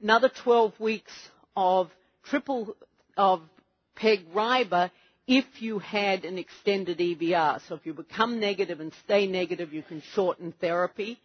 another 0.00 0.28
12 0.28 0.78
weeks 0.78 1.12
of 1.56 1.90
triple 2.24 2.76
of 3.16 3.42
PEG-RIBA 3.96 4.90
if 5.26 5.44
you 5.60 5.78
had 5.78 6.24
an 6.24 6.38
extended 6.38 6.98
EVR. 6.98 7.60
So 7.68 7.74
if 7.74 7.86
you 7.86 7.94
become 7.94 8.40
negative 8.40 8.80
and 8.80 8.92
stay 9.04 9.26
negative, 9.26 9.72
you 9.72 9.82
can 9.82 10.02
shorten 10.14 10.52
therapy. 10.60 11.18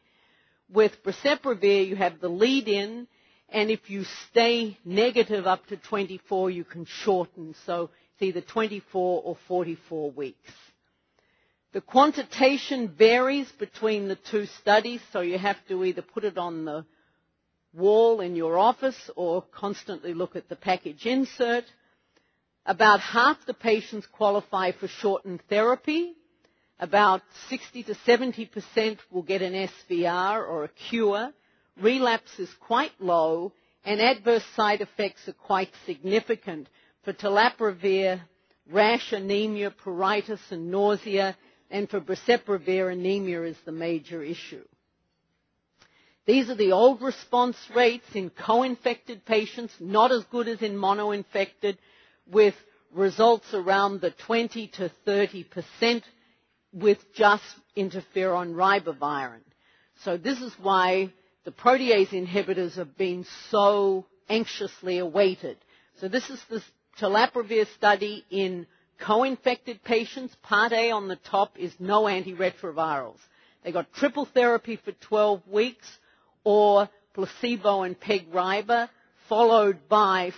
With 0.71 0.91
Boceprevir, 1.03 1.87
you 1.87 1.95
have 1.95 2.19
the 2.19 2.29
lead-in, 2.29 3.07
and 3.49 3.69
if 3.69 3.89
you 3.89 4.03
stay 4.29 4.77
negative 4.83 5.45
up 5.45 5.65
to 5.67 5.77
24, 5.77 6.49
you 6.49 6.63
can 6.63 6.85
shorten. 6.85 7.55
So 7.65 7.89
it's 8.13 8.21
either 8.23 8.41
24 8.41 9.21
or 9.23 9.37
44 9.47 10.11
weeks. 10.11 10.51
The 11.73 11.81
quantitation 11.81 12.87
varies 12.97 13.51
between 13.59 14.07
the 14.07 14.15
two 14.15 14.45
studies, 14.61 15.01
so 15.11 15.19
you 15.19 15.37
have 15.37 15.57
to 15.67 15.83
either 15.83 16.01
put 16.01 16.23
it 16.23 16.37
on 16.37 16.65
the 16.65 16.85
wall 17.73 18.21
in 18.21 18.35
your 18.35 18.57
office 18.57 19.09
or 19.15 19.41
constantly 19.41 20.13
look 20.13 20.35
at 20.35 20.47
the 20.47 20.55
package 20.55 21.05
insert. 21.05 21.65
About 22.65 22.99
half 23.01 23.37
the 23.45 23.53
patients 23.53 24.07
qualify 24.07 24.71
for 24.71 24.87
shortened 24.87 25.41
therapy. 25.49 26.13
About 26.79 27.21
60 27.49 27.83
to 27.83 27.93
70% 27.93 28.97
will 29.11 29.21
get 29.21 29.41
an 29.41 29.69
SVR 29.89 30.47
or 30.47 30.63
a 30.63 30.69
cure 30.69 31.31
relapse 31.82 32.39
is 32.39 32.50
quite 32.62 32.91
low 33.00 33.51
and 33.84 34.01
adverse 34.01 34.44
side 34.55 34.82
effects 34.82 35.27
are 35.27 35.34
quite 35.34 35.70
significant. 35.86 36.67
For 37.03 37.13
telaprevir, 37.13 38.22
rash, 38.72 39.13
anemia, 39.13 39.72
pruritus, 39.72 40.39
and 40.51 40.72
nausea, 40.72 41.38
and 41.70 41.89
for 41.89 42.01
boceprevir, 42.01 42.91
anemia 42.91 43.44
is 43.44 43.58
the 43.65 43.72
major 43.72 44.24
issue. 44.24 44.63
These 46.25 46.50
are 46.50 46.55
the 46.55 46.72
old 46.72 47.01
response 47.03 47.58
rates 47.75 48.08
in 48.15 48.32
co-infected 48.32 49.25
patients, 49.25 49.74
not 49.79 50.12
as 50.12 50.24
good 50.32 50.48
as 50.48 50.62
in 50.63 50.75
mono-infected, 50.75 51.77
with 52.25 52.55
results 52.91 53.53
around 53.53 54.01
the 54.01 54.10
20 54.10 54.67
to 54.70 54.89
30 55.05 55.44
percent 55.44 56.03
with 56.74 56.98
just 57.13 57.44
interferon 57.77 58.55
ribavirin. 58.55 59.41
So 60.03 60.17
this 60.17 60.41
is 60.41 60.53
why 60.60 61.13
the 61.45 61.51
protease 61.51 62.09
inhibitors 62.09 62.75
have 62.75 62.97
been 62.97 63.25
so 63.49 64.05
anxiously 64.27 64.97
awaited. 64.97 65.57
So 66.01 66.07
this 66.07 66.29
is 66.29 66.43
the 66.49 66.61
telaprevir 66.99 67.67
study 67.75 68.25
in 68.29 68.65
co-infected 68.99 69.83
patients. 69.83 70.35
Part 70.41 70.73
A 70.73 70.91
on 70.91 71.07
the 71.07 71.15
top 71.17 71.57
is 71.57 71.71
no 71.79 72.03
antiretrovirals. 72.03 73.19
They 73.63 73.71
got 73.71 73.93
triple 73.93 74.25
therapy 74.25 74.77
for 74.83 74.91
12 74.91 75.47
weeks 75.47 75.85
or 76.43 76.89
placebo 77.13 77.83
and 77.83 77.99
PEG-RIBA 77.99 78.89
followed 79.29 79.87
by 79.87 80.31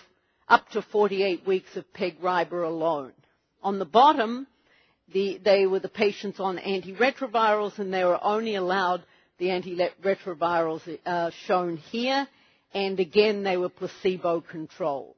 up 0.48 0.70
to 0.72 0.82
48 0.82 1.46
weeks 1.48 1.76
of 1.76 1.92
PEG-RIBA 1.94 2.66
alone. 2.68 3.12
On 3.64 3.80
the 3.80 3.86
bottom, 3.86 4.48
the, 5.14 5.40
they 5.44 5.66
were 5.66 5.80
the 5.80 5.90
patients 5.90 6.40
on 6.40 6.58
antiretrovirals 6.58 7.80
and 7.80 7.94
they 7.94 8.04
were 8.04 8.20
only 8.24 8.56
allowed 8.56 9.04
the 9.38 9.48
antiretrovirals 9.48 11.00
are 11.06 11.32
shown 11.46 11.78
here, 11.78 12.28
and 12.74 13.00
again 13.00 13.44
they 13.44 13.58
were 13.58 13.70
placebo 13.70 14.42
controlled. 14.42 15.16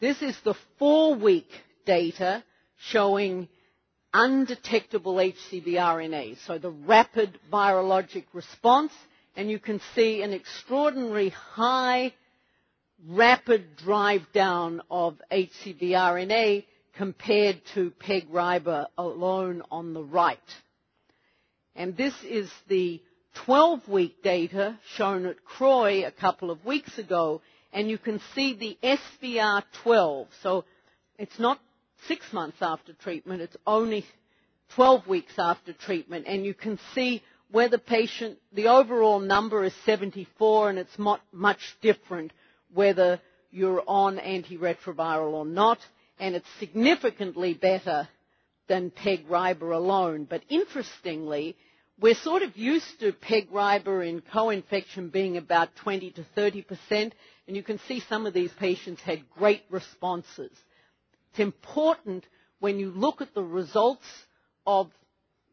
This 0.00 0.20
is 0.20 0.36
the 0.42 0.54
four 0.78 1.14
week 1.14 1.48
data 1.86 2.42
showing 2.88 3.48
undetectable 4.12 5.14
HCV 5.14 5.74
RNA, 5.74 6.38
so 6.46 6.58
the 6.58 6.70
rapid 6.70 7.38
virologic 7.52 8.24
response, 8.32 8.92
and 9.36 9.50
you 9.50 9.58
can 9.58 9.80
see 9.94 10.22
an 10.22 10.32
extraordinary 10.32 11.30
high 11.30 12.12
rapid 13.08 13.76
drive 13.76 14.22
down 14.32 14.82
of 14.90 15.20
HCV 15.30 15.80
RNA 15.90 16.64
compared 16.96 17.60
to 17.74 17.90
PEG-RIBA 17.90 18.88
alone 18.98 19.62
on 19.70 19.94
the 19.94 20.04
right. 20.04 20.38
And 21.74 21.96
this 21.96 22.14
is 22.22 22.50
the 22.68 23.00
12-week 23.46 24.22
data 24.22 24.78
shown 24.96 25.26
at 25.26 25.44
CROI 25.44 26.04
a 26.06 26.10
couple 26.10 26.50
of 26.50 26.64
weeks 26.64 26.98
ago, 26.98 27.40
and 27.72 27.88
you 27.88 27.98
can 27.98 28.20
see 28.34 28.54
the 28.54 28.78
SVR12. 29.22 30.26
So 30.42 30.64
it's 31.18 31.38
not 31.38 31.58
six 32.08 32.30
months 32.32 32.58
after 32.60 32.92
treatment, 32.92 33.40
it's 33.42 33.56
only 33.66 34.04
12 34.74 35.06
weeks 35.06 35.32
after 35.38 35.72
treatment, 35.72 36.26
and 36.26 36.44
you 36.44 36.54
can 36.54 36.78
see 36.94 37.22
where 37.50 37.68
the 37.68 37.78
patient, 37.78 38.38
the 38.52 38.68
overall 38.68 39.20
number 39.20 39.64
is 39.64 39.74
74, 39.84 40.70
and 40.70 40.78
it's 40.78 40.98
not 40.98 41.20
much 41.32 41.60
different 41.82 42.32
whether 42.72 43.20
you're 43.50 43.82
on 43.86 44.16
antiretroviral 44.16 45.32
or 45.32 45.44
not, 45.44 45.78
and 46.18 46.34
it's 46.34 46.48
significantly 46.58 47.52
better 47.54 48.08
than 48.72 48.90
PEG-RIBA 48.90 49.70
alone. 49.76 50.24
But 50.24 50.40
interestingly, 50.48 51.54
we're 52.00 52.14
sort 52.14 52.40
of 52.40 52.56
used 52.56 53.00
to 53.00 53.12
PEG-RIBA 53.12 54.08
in 54.08 54.22
co-infection 54.22 55.10
being 55.10 55.36
about 55.36 55.76
20 55.76 56.10
to 56.12 56.24
30 56.34 56.62
percent, 56.62 57.14
and 57.46 57.54
you 57.54 57.62
can 57.62 57.78
see 57.86 58.00
some 58.00 58.24
of 58.24 58.32
these 58.32 58.50
patients 58.54 59.02
had 59.02 59.28
great 59.28 59.62
responses. 59.68 60.50
It's 61.30 61.40
important 61.40 62.24
when 62.60 62.78
you 62.78 62.90
look 62.90 63.20
at 63.20 63.34
the 63.34 63.42
results 63.42 64.06
of 64.66 64.90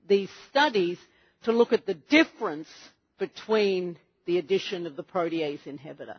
these 0.07 0.29
studies 0.49 0.97
to 1.43 1.51
look 1.51 1.73
at 1.73 1.85
the 1.85 1.95
difference 1.95 2.69
between 3.17 3.97
the 4.27 4.37
addition 4.37 4.87
of 4.87 4.95
the 4.95 5.03
protease 5.03 5.63
inhibitor. 5.65 6.15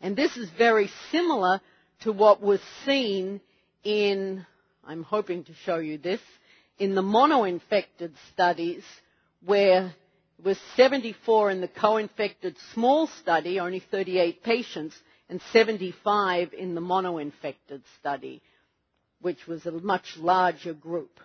And 0.00 0.16
this 0.16 0.38
is 0.38 0.48
very 0.56 0.88
similar 1.10 1.60
to 2.00 2.12
what 2.12 2.40
was 2.40 2.60
seen 2.86 3.42
in, 3.84 4.46
I'm 4.84 5.02
hoping 5.02 5.44
to 5.44 5.54
show 5.64 5.76
you 5.78 5.98
this, 5.98 6.20
in 6.78 6.94
the 6.94 7.02
mono-infected 7.02 8.14
studies 8.32 8.82
where 9.44 9.94
it 10.38 10.44
was 10.44 10.58
74 10.76 11.50
in 11.50 11.60
the 11.60 11.68
co-infected 11.68 12.56
small 12.74 13.06
study, 13.06 13.60
only 13.60 13.80
38 13.80 14.42
patients, 14.42 14.96
and 15.28 15.40
75 15.52 16.52
in 16.54 16.74
the 16.74 16.80
mono-infected 16.80 17.82
study, 17.98 18.42
which 19.20 19.46
was 19.46 19.66
a 19.66 19.72
much 19.72 20.16
larger 20.16 20.72
group. 20.72 21.20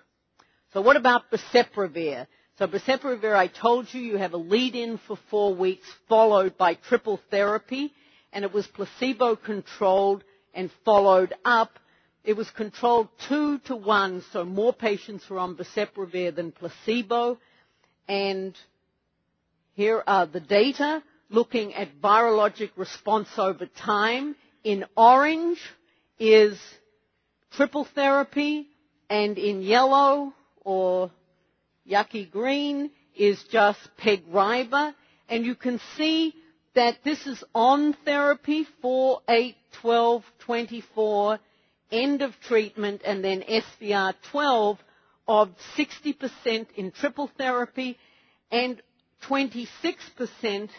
So 0.73 0.81
what 0.81 0.97
about 0.97 1.31
boceprevir? 1.31 2.27
So 2.59 2.67
boceprevir, 2.67 3.35
I 3.35 3.47
told 3.47 3.93
you, 3.93 4.01
you 4.01 4.17
have 4.17 4.33
a 4.33 4.37
lead-in 4.37 4.99
for 5.07 5.17
four 5.29 5.55
weeks 5.55 5.87
followed 6.07 6.57
by 6.57 6.75
triple 6.75 7.19
therapy 7.31 7.93
and 8.31 8.43
it 8.43 8.53
was 8.53 8.67
placebo 8.67 9.37
controlled 9.37 10.23
and 10.53 10.69
followed 10.83 11.33
up. 11.45 11.79
It 12.25 12.35
was 12.35 12.49
controlled 12.49 13.09
two 13.29 13.59
to 13.65 13.75
one, 13.75 14.23
so 14.33 14.43
more 14.43 14.73
patients 14.73 15.29
were 15.29 15.37
on 15.37 15.55
boceprevir 15.55 16.35
than 16.35 16.51
placebo. 16.51 17.37
And 18.07 18.57
here 19.75 20.03
are 20.07 20.25
the 20.25 20.39
data 20.39 21.03
looking 21.29 21.75
at 21.75 22.01
virologic 22.01 22.71
response 22.77 23.29
over 23.37 23.67
time. 23.67 24.35
In 24.63 24.85
orange 24.97 25.59
is 26.17 26.59
triple 27.51 27.85
therapy, 27.93 28.69
and 29.07 29.37
in 29.37 29.61
yellow 29.61 30.33
or 30.63 31.11
yucky 31.87 32.31
green 32.31 32.89
is 33.15 33.43
just 33.51 33.79
PEG-RIBA. 33.97 34.95
And 35.29 35.45
you 35.45 35.53
can 35.53 35.79
see 35.95 36.33
that 36.73 37.03
this 37.03 37.27
is 37.27 37.43
on 37.53 37.95
therapy, 38.03 38.65
4, 38.81 39.21
8, 39.29 39.55
12, 39.73 40.23
24, 40.39 41.39
end 41.91 42.21
of 42.21 42.33
treatment, 42.41 43.01
and 43.05 43.23
then 43.23 43.41
SVR 43.41 44.13
12 44.31 44.79
of 45.27 45.49
60% 45.77 46.67
in 46.75 46.91
triple 46.91 47.29
therapy 47.37 47.97
and 48.51 48.81
26% 49.27 50.69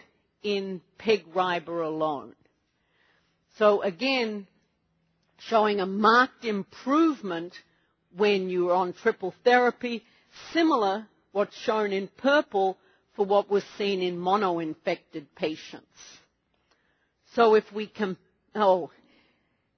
in 0.43 0.81
PEG-RIBA 0.99 1.85
alone. 1.87 2.35
So 3.59 3.83
again, 3.83 4.47
showing 5.39 5.81
a 5.81 5.87
marked 5.87 6.45
improvement 6.45 7.53
when 8.17 8.49
you're 8.49 8.75
on 8.75 8.93
triple 8.93 9.35
therapy, 9.45 10.05
similar 10.53 11.07
what's 11.33 11.57
shown 11.59 11.93
in 11.93 12.09
purple 12.19 12.79
for 13.15 13.27
what 13.27 13.51
was 13.51 13.65
seen 13.77 14.01
in 14.03 14.19
mono-infected 14.19 15.35
patients. 15.35 15.87
So 17.35 17.55
if 17.55 17.71
we 17.73 17.91
oh, 18.55 18.91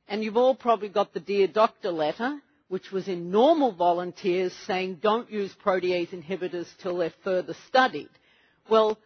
and 0.08 0.24
you've 0.24 0.36
all 0.36 0.54
probably 0.54 0.88
got 0.88 1.12
the 1.12 1.20
Dear 1.20 1.46
Doctor 1.46 1.90
letter, 1.90 2.38
which 2.68 2.90
was 2.90 3.08
in 3.08 3.30
normal 3.30 3.72
volunteers 3.72 4.52
saying 4.66 4.98
don't 5.02 5.30
use 5.30 5.54
protease 5.64 6.10
inhibitors 6.10 6.66
till 6.82 6.98
they're 6.98 7.12
further 7.24 7.54
studied. 7.66 8.08
Well, 8.68 8.98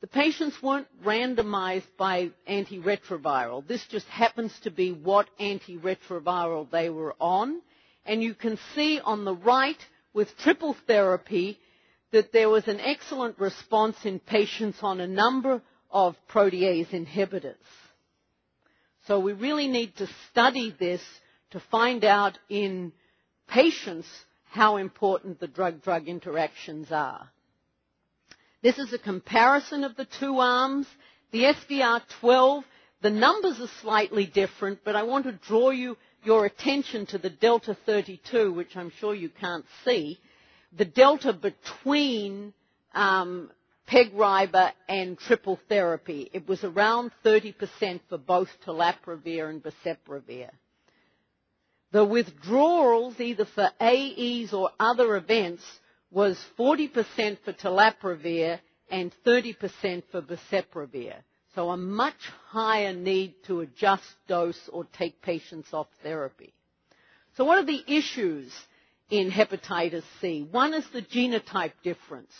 the 0.00 0.06
patients 0.06 0.62
weren't 0.62 0.86
randomized 1.04 1.86
by 1.96 2.30
antiretroviral. 2.48 3.66
This 3.66 3.84
just 3.86 4.06
happens 4.06 4.52
to 4.62 4.70
be 4.70 4.92
what 4.92 5.28
antiretroviral 5.40 6.70
they 6.70 6.88
were 6.88 7.14
on. 7.20 7.60
And 8.04 8.22
you 8.22 8.34
can 8.34 8.58
see 8.74 9.00
on 9.00 9.24
the 9.24 9.34
right 9.34 9.78
with 10.14 10.36
triple 10.38 10.74
therapy, 10.86 11.58
that 12.12 12.32
there 12.32 12.48
was 12.48 12.66
an 12.68 12.80
excellent 12.80 13.38
response 13.38 13.96
in 14.04 14.18
patients 14.18 14.78
on 14.82 15.00
a 15.00 15.06
number 15.06 15.60
of 15.90 16.16
protease 16.30 16.88
inhibitors. 16.88 17.54
So 19.08 19.18
we 19.18 19.32
really 19.32 19.68
need 19.68 19.96
to 19.96 20.06
study 20.30 20.74
this 20.78 21.00
to 21.52 21.60
find 21.70 22.04
out 22.04 22.38
in 22.50 22.92
patients 23.48 24.06
how 24.50 24.76
important 24.76 25.40
the 25.40 25.46
drug-drug 25.48 26.06
interactions 26.08 26.92
are. 26.92 27.30
This 28.62 28.78
is 28.78 28.92
a 28.92 28.98
comparison 28.98 29.82
of 29.82 29.96
the 29.96 30.04
two 30.04 30.40
arms. 30.40 30.86
The 31.30 31.44
SVR12, 31.44 32.64
the 33.00 33.08
numbers 33.08 33.58
are 33.60 33.70
slightly 33.80 34.26
different, 34.26 34.80
but 34.84 34.94
I 34.94 35.04
want 35.04 35.24
to 35.24 35.32
draw 35.32 35.70
you 35.70 35.96
your 36.22 36.44
attention 36.44 37.06
to 37.06 37.16
the 37.16 37.30
delta 37.30 37.74
32, 37.86 38.52
which 38.52 38.76
I'm 38.76 38.92
sure 39.00 39.14
you 39.14 39.30
can't 39.30 39.64
see 39.86 40.18
the 40.76 40.84
delta 40.84 41.32
between 41.32 42.52
um, 42.94 43.50
PEG-RIBA 43.88 44.72
and 44.88 45.18
triple 45.18 45.58
therapy. 45.68 46.28
It 46.32 46.46
was 46.46 46.62
around 46.62 47.10
30% 47.24 48.00
for 48.08 48.18
both 48.18 48.48
telaprevir 48.64 49.48
and 49.48 49.62
boceprevir. 49.62 50.50
The 51.90 52.04
withdrawals, 52.04 53.18
either 53.18 53.46
for 53.46 53.70
AEs 53.80 54.52
or 54.52 54.70
other 54.78 55.16
events, 55.16 55.64
was 56.10 56.38
40% 56.58 57.38
for 57.44 57.54
telaprevir 57.54 58.60
and 58.90 59.12
30% 59.26 60.02
for 60.10 60.20
boceprevir. 60.20 61.14
So 61.54 61.70
a 61.70 61.76
much 61.78 62.20
higher 62.48 62.92
need 62.92 63.34
to 63.46 63.60
adjust 63.60 64.04
dose 64.28 64.68
or 64.70 64.84
take 64.84 65.22
patients 65.22 65.72
off 65.72 65.88
therapy. 66.02 66.52
So 67.36 67.44
what 67.44 67.58
are 67.58 67.66
the 67.66 67.84
issues 67.86 68.52
in 69.10 69.30
hepatitis 69.30 70.02
C. 70.20 70.46
One 70.50 70.74
is 70.74 70.86
the 70.92 71.02
genotype 71.02 71.72
difference. 71.82 72.32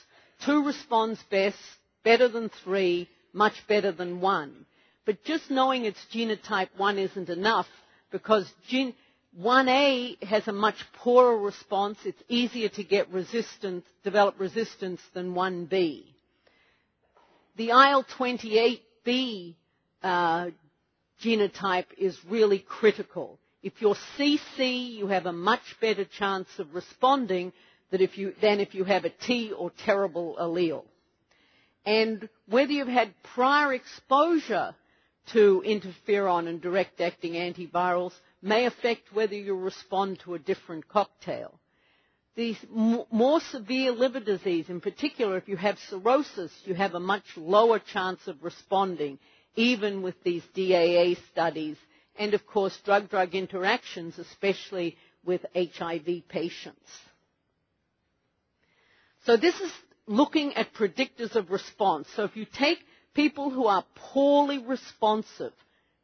Two 0.44 0.64
responds 0.64 1.22
best, 1.31 1.59
better 2.05 2.29
than 2.29 2.48
three, 2.64 3.09
much 3.33 3.55
better 3.66 3.92
than 3.92 4.20
one. 4.20 4.66
But 5.05 5.24
just 5.24 5.51
knowing 5.51 5.85
it's 5.85 6.05
genotype 6.12 6.68
1 6.77 6.98
isn't 6.98 7.29
enough 7.29 7.66
because 8.11 8.51
gen- 8.68 8.94
1A 9.40 10.22
has 10.24 10.46
a 10.48 10.53
much 10.53 10.77
poorer 10.94 11.37
response. 11.38 11.98
It's 12.05 12.22
easier 12.29 12.68
to 12.70 12.85
get 12.85 13.11
resistance, 13.11 13.85
develop 14.05 14.38
resistance 14.38 15.01
than 15.14 15.35
1B. 15.35 16.05
The 17.57 17.70
IL-28B 17.70 19.55
uh, 20.03 20.51
genotype 21.22 21.87
is 21.96 22.18
really 22.29 22.59
critical. 22.61 23.38
If 23.62 23.81
you're 23.81 23.96
CC, 24.16 24.90
you 24.92 25.09
have 25.09 25.27
a 25.27 25.33
much 25.33 25.62
better 25.81 26.05
chance 26.05 26.48
of 26.59 26.74
responding 26.74 27.53
if 27.92 28.18
you, 28.18 28.35
than 28.40 28.61
if 28.61 28.74
you 28.74 28.85
have 28.85 29.05
a 29.05 29.11
T 29.11 29.53
or 29.53 29.70
terrible 29.85 30.37
allele. 30.40 30.85
And 31.87 32.29
whether 32.46 32.72
you've 32.72 32.88
had 32.88 33.14
prior 33.35 33.72
exposure 33.72 34.74
to 35.33 35.62
interferon 35.66 36.48
and 36.48 36.61
direct 36.61 37.01
acting 37.01 37.33
antivirals 37.33 38.12
may 38.42 38.66
affect 38.66 39.12
whether 39.14 39.35
you 39.35 39.55
respond 39.55 40.20
to 40.20 40.35
a 40.35 40.38
different 40.38 40.88
cocktail. 40.88 41.59
The 42.37 42.57
more 43.11 43.40
severe 43.40 43.90
liver 43.90 44.20
disease, 44.20 44.68
in 44.68 44.81
particular, 44.81 45.37
if 45.37 45.48
you 45.48 45.57
have 45.57 45.77
cirrhosis, 45.90 46.53
you 46.64 46.74
have 46.74 46.94
a 46.94 47.01
much 47.01 47.24
lower 47.37 47.81
chance 47.81 48.29
of 48.29 48.44
responding, 48.44 49.18
even 49.57 50.03
with 50.03 50.14
these 50.22 50.44
DAA 50.55 51.16
studies, 51.33 51.77
and 52.16 52.35
of 52.35 52.46
course, 52.46 52.79
drug-drug 52.85 53.35
interactions, 53.35 54.18
especially 54.20 54.96
with 55.24 55.44
HIV 55.57 56.29
patients. 56.29 56.88
So 59.29 59.37
this 59.37 59.61
is 59.61 59.71
looking 60.07 60.55
at 60.55 60.73
predictors 60.73 61.37
of 61.37 61.51
response. 61.51 62.09
So 62.17 62.25
if 62.25 62.35
you 62.35 62.47
take 62.47 62.79
people 63.12 63.51
who 63.51 63.67
are 63.67 63.85
poorly 63.95 64.57
responsive, 64.57 65.53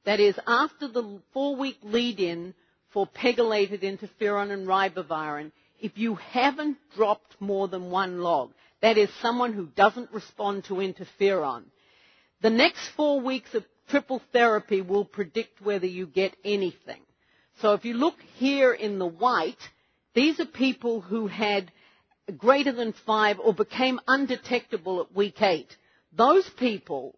that 0.04 0.20
is, 0.20 0.38
after 0.46 0.88
the 0.88 1.22
four-week 1.32 1.78
lead-in 1.82 2.52
for 2.90 3.06
pegylated 3.06 3.80
interferon 3.80 4.50
and 4.50 4.66
ribavirin, 4.66 5.52
if 5.80 5.96
you 5.96 6.16
haven't 6.16 6.76
dropped 6.94 7.40
more 7.40 7.66
than 7.66 7.90
one 7.90 8.20
log, 8.20 8.50
that 8.82 8.98
is 8.98 9.08
someone 9.22 9.54
who 9.54 9.68
doesn't 9.74 10.12
respond 10.12 10.64
to 10.64 10.74
interferon, 10.74 11.62
the 12.42 12.50
next 12.50 12.88
four 12.88 13.22
weeks 13.22 13.54
of 13.54 13.64
triple 13.88 14.20
therapy 14.34 14.82
will 14.82 15.06
predict 15.06 15.62
whether 15.62 15.86
you 15.86 16.06
get 16.06 16.36
anything. 16.44 17.00
So 17.62 17.72
if 17.72 17.86
you 17.86 17.94
look 17.94 18.20
here 18.34 18.74
in 18.74 18.98
the 18.98 19.06
white, 19.06 19.70
these 20.12 20.40
are 20.40 20.44
people 20.44 21.00
who 21.00 21.26
had 21.26 21.72
greater 22.32 22.72
than 22.72 22.94
five 23.06 23.38
or 23.38 23.54
became 23.54 24.00
undetectable 24.06 25.00
at 25.00 25.14
week 25.14 25.40
eight. 25.42 25.76
Those 26.12 26.48
people 26.58 27.14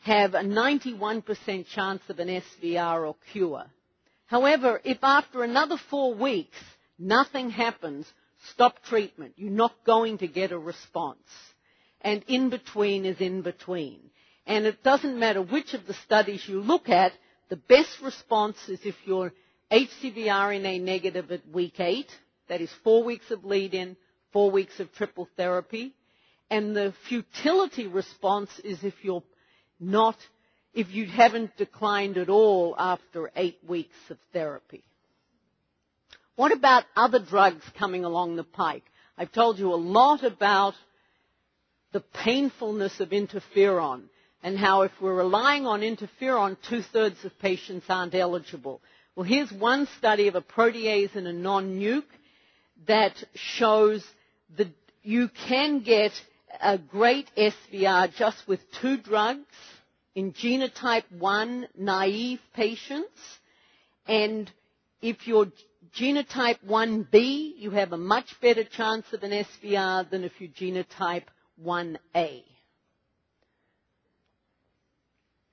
have 0.00 0.34
a 0.34 0.40
91% 0.40 1.66
chance 1.66 2.02
of 2.08 2.18
an 2.18 2.28
SVR 2.28 3.06
or 3.06 3.16
cure. 3.32 3.64
However, 4.26 4.80
if 4.84 4.98
after 5.02 5.42
another 5.42 5.76
four 5.90 6.14
weeks 6.14 6.56
nothing 6.98 7.50
happens, 7.50 8.06
stop 8.52 8.82
treatment. 8.84 9.34
You're 9.36 9.50
not 9.50 9.84
going 9.84 10.18
to 10.18 10.28
get 10.28 10.52
a 10.52 10.58
response. 10.58 11.26
And 12.00 12.24
in 12.28 12.50
between 12.50 13.04
is 13.04 13.20
in 13.20 13.42
between. 13.42 13.98
And 14.46 14.64
it 14.64 14.82
doesn't 14.82 15.18
matter 15.18 15.42
which 15.42 15.74
of 15.74 15.86
the 15.86 15.94
studies 15.94 16.46
you 16.48 16.60
look 16.60 16.88
at, 16.88 17.12
the 17.48 17.56
best 17.56 18.00
response 18.02 18.56
is 18.68 18.80
if 18.84 18.94
you're 19.04 19.32
HCV 19.70 20.26
RNA 20.26 20.82
negative 20.82 21.32
at 21.32 21.48
week 21.48 21.80
8, 21.80 22.06
that 22.48 22.60
is 22.60 22.70
four 22.84 23.02
weeks 23.02 23.30
of 23.30 23.44
lead-in, 23.44 23.96
four 24.32 24.50
weeks 24.50 24.78
of 24.80 24.92
triple 24.92 25.28
therapy. 25.36 25.94
And 26.50 26.76
the 26.76 26.94
futility 27.08 27.86
response 27.86 28.50
is 28.62 28.82
if 28.84 28.94
you're 29.02 29.22
not, 29.80 30.16
if 30.74 30.90
you 30.90 31.06
haven't 31.06 31.56
declined 31.56 32.18
at 32.18 32.28
all 32.28 32.74
after 32.78 33.30
eight 33.34 33.58
weeks 33.66 33.96
of 34.10 34.18
therapy. 34.32 34.84
What 36.36 36.52
about 36.52 36.84
other 36.94 37.18
drugs 37.18 37.64
coming 37.78 38.04
along 38.04 38.36
the 38.36 38.44
pike? 38.44 38.84
I've 39.18 39.32
told 39.32 39.58
you 39.58 39.72
a 39.72 39.76
lot 39.76 40.22
about 40.22 40.74
the 41.92 42.00
painfulness 42.00 43.00
of 43.00 43.08
interferon 43.08 44.02
and 44.42 44.58
how 44.58 44.82
if 44.82 44.92
we're 45.00 45.14
relying 45.14 45.66
on 45.66 45.80
interferon, 45.80 46.56
two-thirds 46.68 47.24
of 47.24 47.38
patients 47.38 47.86
aren't 47.88 48.14
eligible. 48.14 48.82
Well, 49.14 49.24
here's 49.24 49.50
one 49.50 49.88
study 49.96 50.28
of 50.28 50.34
a 50.34 50.42
protease 50.42 51.16
in 51.16 51.26
a 51.26 51.32
non-nuke 51.32 52.04
that 52.86 53.14
shows 53.34 54.04
that 54.56 54.68
you 55.02 55.28
can 55.48 55.80
get 55.80 56.12
a 56.60 56.78
great 56.78 57.30
SVR 57.36 58.14
just 58.14 58.46
with 58.48 58.60
two 58.80 58.96
drugs 58.96 59.44
in 60.14 60.32
genotype 60.32 61.04
1 61.10 61.68
naive 61.76 62.40
patients. 62.54 63.20
And 64.06 64.50
if 65.02 65.26
you're 65.26 65.52
genotype 65.98 66.58
1b, 66.66 67.52
you 67.58 67.70
have 67.70 67.92
a 67.92 67.98
much 67.98 68.34
better 68.40 68.64
chance 68.64 69.06
of 69.12 69.22
an 69.22 69.30
SVR 69.30 70.08
than 70.08 70.24
if 70.24 70.32
you're 70.38 70.50
genotype 70.50 71.24
1a. 71.62 72.42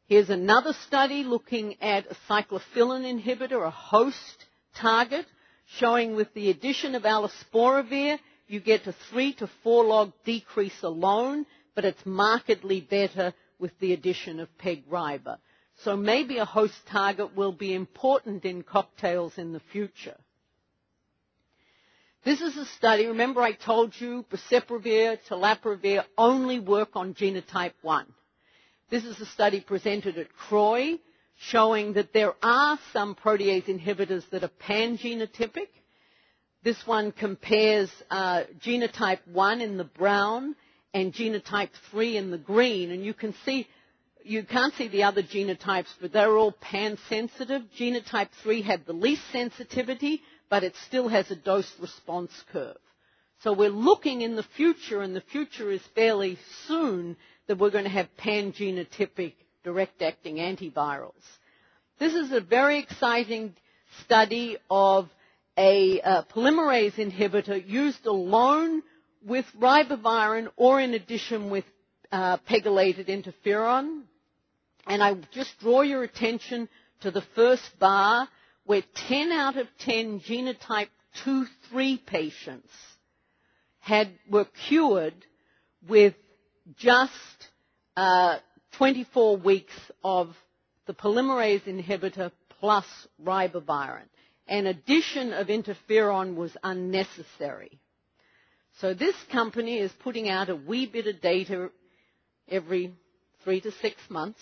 Here's 0.07 0.29
another 0.29 0.73
study 0.85 1.23
looking 1.23 1.81
at 1.81 2.05
a 2.11 2.15
cyclophilin 2.29 3.03
inhibitor, 3.03 3.65
a 3.65 3.69
host 3.71 4.45
target, 4.75 5.25
showing 5.77 6.15
with 6.15 6.33
the 6.33 6.49
addition 6.49 6.93
of 6.95 7.03
alisporivir, 7.03 8.19
you 8.53 8.59
get 8.59 8.85
a 8.85 8.93
three 9.09 9.33
to 9.33 9.47
four 9.63 9.83
log 9.83 10.13
decrease 10.23 10.83
alone, 10.83 11.45
but 11.73 11.85
it's 11.85 12.05
markedly 12.05 12.81
better 12.81 13.33
with 13.57 13.71
the 13.79 13.93
addition 13.93 14.39
of 14.39 14.57
PEG-RIBA. 14.59 15.39
So 15.77 15.97
maybe 15.97 16.37
a 16.37 16.45
host 16.45 16.75
target 16.85 17.35
will 17.35 17.51
be 17.51 17.73
important 17.73 18.45
in 18.45 18.61
cocktails 18.61 19.39
in 19.39 19.53
the 19.53 19.59
future. 19.71 20.15
This 22.23 22.41
is 22.41 22.55
a 22.55 22.65
study, 22.65 23.07
remember 23.07 23.41
I 23.41 23.53
told 23.53 23.99
you 23.99 24.23
boceprevir, 24.31 25.17
telaprevir 25.27 26.05
only 26.17 26.59
work 26.59 26.89
on 26.95 27.15
genotype 27.15 27.73
1. 27.81 28.05
This 28.91 29.03
is 29.03 29.19
a 29.19 29.25
study 29.25 29.61
presented 29.61 30.17
at 30.19 30.27
CROI 30.37 30.99
showing 31.37 31.93
that 31.93 32.13
there 32.13 32.33
are 32.43 32.77
some 32.93 33.15
protease 33.15 33.65
inhibitors 33.65 34.29
that 34.29 34.43
are 34.43 34.51
pangenotypic. 34.61 35.67
This 36.63 36.87
one 36.87 37.11
compares 37.11 37.91
uh, 38.09 38.43
genotype 38.65 39.19
1 39.27 39.61
in 39.61 39.77
the 39.77 39.83
brown 39.83 40.55
and 40.93 41.13
genotype 41.13 41.71
3 41.91 42.15
in 42.17 42.31
the 42.31 42.37
green, 42.37 42.91
and 42.91 43.03
you 43.03 43.13
can 43.13 43.33
see 43.45 43.67
you 44.25 44.43
can't 44.43 44.73
see 44.75 44.87
the 44.87 45.03
other 45.03 45.21
genotypes, 45.21 45.89
but 45.99 46.13
they're 46.13 46.37
all 46.37 46.53
pan-sensitive. 46.53 47.63
Genotype 47.77 48.29
3 48.41 48.61
had 48.61 48.85
the 48.85 48.93
least 48.93 49.21
sensitivity, 49.31 50.21
but 50.49 50.63
it 50.63 50.75
still 50.87 51.09
has 51.09 51.29
a 51.29 51.35
dose 51.35 51.71
response 51.79 52.31
curve. 52.51 52.77
So 53.41 53.51
we're 53.51 53.69
looking 53.69 54.21
in 54.21 54.35
the 54.35 54.43
future, 54.55 55.01
and 55.01 55.13
the 55.13 55.21
future 55.21 55.69
is 55.69 55.81
fairly 55.93 56.37
soon, 56.67 57.17
that 57.47 57.57
we're 57.57 57.71
going 57.71 57.83
to 57.83 57.89
have 57.89 58.15
pan-genotypic 58.15 59.33
direct-acting 59.65 60.37
antivirals. 60.37 61.11
This 61.99 62.13
is 62.13 62.31
a 62.31 62.39
very 62.39 62.79
exciting 62.79 63.53
study 64.05 64.57
of 64.69 65.09
a 65.57 66.01
uh, 66.01 66.23
polymerase 66.33 66.95
inhibitor 66.95 67.61
used 67.67 68.05
alone 68.05 68.81
with 69.25 69.45
ribavirin 69.59 70.47
or 70.55 70.79
in 70.79 70.93
addition 70.93 71.49
with 71.49 71.65
uh, 72.11 72.37
pegylated 72.49 73.07
interferon. 73.07 74.03
And 74.87 75.01
I 75.03 75.15
just 75.31 75.59
draw 75.59 75.81
your 75.81 76.03
attention 76.03 76.67
to 77.01 77.11
the 77.11 77.23
first 77.35 77.79
bar 77.79 78.27
where 78.65 78.83
10 79.07 79.31
out 79.31 79.57
of 79.57 79.67
10 79.79 80.21
genotype 80.21 80.87
2-3 81.25 82.05
patients 82.05 82.69
had, 83.79 84.09
were 84.29 84.45
cured 84.67 85.13
with 85.87 86.15
just 86.77 87.11
uh, 87.97 88.37
24 88.77 89.37
weeks 89.37 89.73
of 90.03 90.35
the 90.87 90.93
polymerase 90.93 91.63
inhibitor 91.63 92.31
plus 92.59 92.85
ribavirin. 93.23 94.07
An 94.47 94.67
addition 94.67 95.33
of 95.33 95.47
interferon 95.47 96.35
was 96.35 96.55
unnecessary. 96.63 97.79
So 98.79 98.93
this 98.93 99.15
company 99.31 99.77
is 99.79 99.91
putting 100.03 100.29
out 100.29 100.49
a 100.49 100.55
wee 100.55 100.85
bit 100.85 101.07
of 101.07 101.21
data 101.21 101.69
every 102.49 102.93
three 103.43 103.61
to 103.61 103.71
six 103.71 103.97
months 104.09 104.41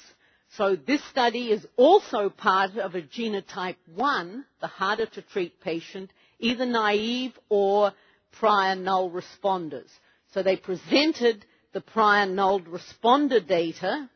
so 0.57 0.75
this 0.75 1.01
study 1.05 1.49
is 1.51 1.65
also 1.77 2.29
part 2.29 2.75
of 2.75 2.93
a 2.95 3.01
genotype 3.01 3.77
1, 3.95 4.45
the 4.59 4.67
harder 4.67 5.05
to 5.05 5.21
treat 5.21 5.61
patient, 5.61 6.11
either 6.39 6.65
naive 6.65 7.31
or 7.47 7.93
prior 8.33 8.75
null 8.75 9.09
responders. 9.11 9.89
So 10.33 10.43
they 10.43 10.57
presented 10.57 11.45
the 11.71 11.79
prior 11.79 12.25
null 12.25 12.59
responder 12.61 13.45
data, 13.45 14.09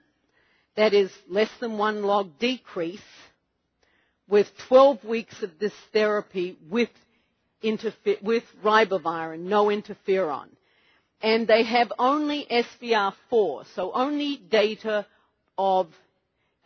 that 0.76 0.93
is 0.93 1.10
less 1.30 1.50
than 1.62 1.78
one 1.78 2.04
log 2.04 2.38
decrease, 2.38 3.00
with 4.27 4.47
12 4.67 5.03
weeks 5.03 5.43
of 5.43 5.51
this 5.59 5.73
therapy 5.93 6.57
with, 6.69 6.89
with 7.61 8.43
ribavirin, 8.63 9.41
no 9.41 9.65
interferon. 9.65 10.47
And 11.21 11.47
they 11.47 11.63
have 11.63 11.91
only 11.97 12.45
SVR4, 12.49 13.65
so 13.75 13.91
only 13.93 14.38
data 14.38 15.05
of 15.57 15.88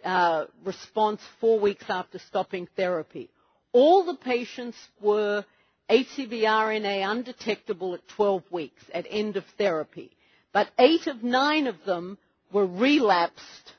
uh, 0.03 0.45
response 0.65 1.21
four 1.39 1.59
weeks 1.59 1.85
after 1.89 2.19
stopping 2.19 2.67
therapy. 2.75 3.29
All 3.71 4.05
the 4.05 4.15
patients 4.15 4.77
were 5.01 5.45
HCV 5.89 6.41
RNA 6.43 7.09
undetectable 7.09 7.93
at 7.93 8.07
12 8.09 8.43
weeks 8.51 8.83
at 8.93 9.05
end 9.09 9.37
of 9.37 9.45
therapy. 9.57 10.11
But 10.53 10.69
eight 10.79 11.07
of 11.07 11.23
nine 11.23 11.67
of 11.67 11.75
them 11.85 12.17
were 12.51 12.65
relapsed, 12.65 13.73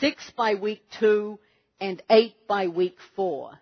six 0.00 0.30
by 0.36 0.54
week 0.54 0.82
two 0.98 1.38
and 1.80 2.02
eight 2.10 2.34
by 2.46 2.68
week 2.68 2.96
four. 3.16 3.52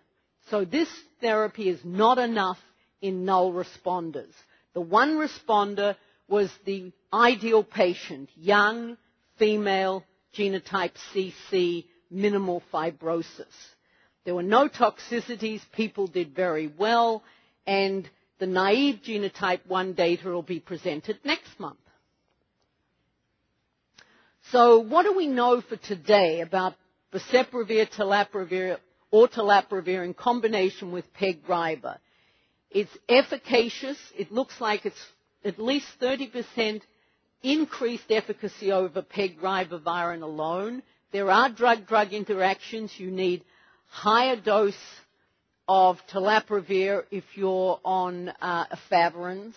So 0.49 0.65
this 0.65 0.89
therapy 1.21 1.69
is 1.69 1.79
not 1.83 2.17
enough 2.17 2.59
in 3.01 3.25
null 3.25 3.51
responders. 3.53 4.33
The 4.73 4.81
one 4.81 5.17
responder 5.17 5.95
was 6.27 6.49
the 6.65 6.91
ideal 7.11 7.63
patient, 7.63 8.29
young, 8.35 8.97
female, 9.37 10.03
genotype 10.35 10.93
CC, 11.13 11.85
minimal 12.09 12.63
fibrosis. 12.73 13.45
There 14.25 14.35
were 14.35 14.43
no 14.43 14.69
toxicities, 14.69 15.61
people 15.73 16.07
did 16.07 16.33
very 16.33 16.71
well, 16.77 17.23
and 17.67 18.09
The 18.43 18.47
naive 18.47 18.99
genotype 19.07 19.65
1 19.67 19.93
data 19.93 20.27
will 20.27 20.41
be 20.41 20.59
presented 20.59 21.17
next 21.23 21.57
month. 21.61 21.77
So 24.51 24.79
what 24.79 25.03
do 25.03 25.15
we 25.15 25.27
know 25.27 25.61
for 25.61 25.77
today 25.77 26.41
about 26.41 26.75
boceprevir, 27.13 27.89
telaprevir, 27.91 28.77
or 29.11 29.27
telaprevir 29.27 30.03
in 30.03 30.13
combination 30.13 30.91
with 30.91 31.11
PEG-RIBA? 31.13 31.97
It's 32.71 32.97
efficacious. 33.07 33.97
It 34.17 34.31
looks 34.31 34.59
like 34.59 34.85
it's 34.85 35.05
at 35.45 35.59
least 35.59 35.87
30% 36.01 36.81
increased 37.43 38.09
efficacy 38.09 38.71
over 38.71 39.01
PEG-ribavirin 39.01 40.23
alone. 40.23 40.81
There 41.11 41.29
are 41.29 41.49
drug-drug 41.49 42.13
interactions. 42.13 42.93
You 42.97 43.11
need 43.11 43.43
higher 43.89 44.35
dose 44.35 44.73
of 45.67 45.99
telaprevir 46.11 47.03
if 47.11 47.23
you're 47.35 47.79
on 47.85 48.29
uh, 48.41 48.65
efavirenz. 48.67 49.53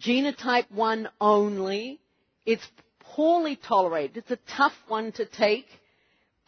Genotype 0.00 0.70
1 0.70 1.08
only. 1.20 2.00
It's 2.46 2.66
poorly 3.00 3.56
tolerated. 3.56 4.16
It's 4.18 4.30
a 4.30 4.38
tough 4.56 4.74
one 4.86 5.12
to 5.12 5.26
take. 5.26 5.66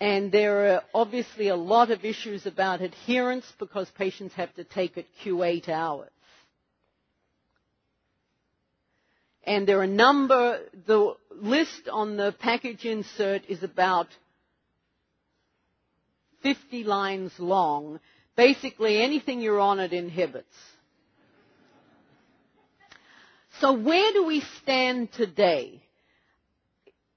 And 0.00 0.32
there 0.32 0.74
are 0.76 0.82
obviously 0.94 1.48
a 1.48 1.56
lot 1.56 1.90
of 1.90 2.04
issues 2.06 2.46
about 2.46 2.80
adherence 2.80 3.44
because 3.58 3.90
patients 3.90 4.34
have 4.34 4.52
to 4.54 4.64
take 4.64 4.96
it 4.96 5.06
Q8 5.22 5.68
hours. 5.68 6.10
And 9.44 9.66
there 9.66 9.78
are 9.80 9.84
a 9.84 9.86
number, 9.86 10.60
the 10.86 11.14
list 11.34 11.88
on 11.90 12.16
the 12.16 12.34
package 12.38 12.84
insert 12.84 13.42
is 13.48 13.62
about 13.62 14.06
50 16.42 16.84
lines 16.84 17.32
long. 17.38 18.00
Basically, 18.36 19.02
anything 19.02 19.40
you're 19.40 19.60
on 19.60 19.80
it 19.80 19.92
inhibits. 19.92 20.54
So 23.60 23.72
where 23.74 24.12
do 24.12 24.24
we 24.26 24.40
stand 24.62 25.12
today? 25.12 25.82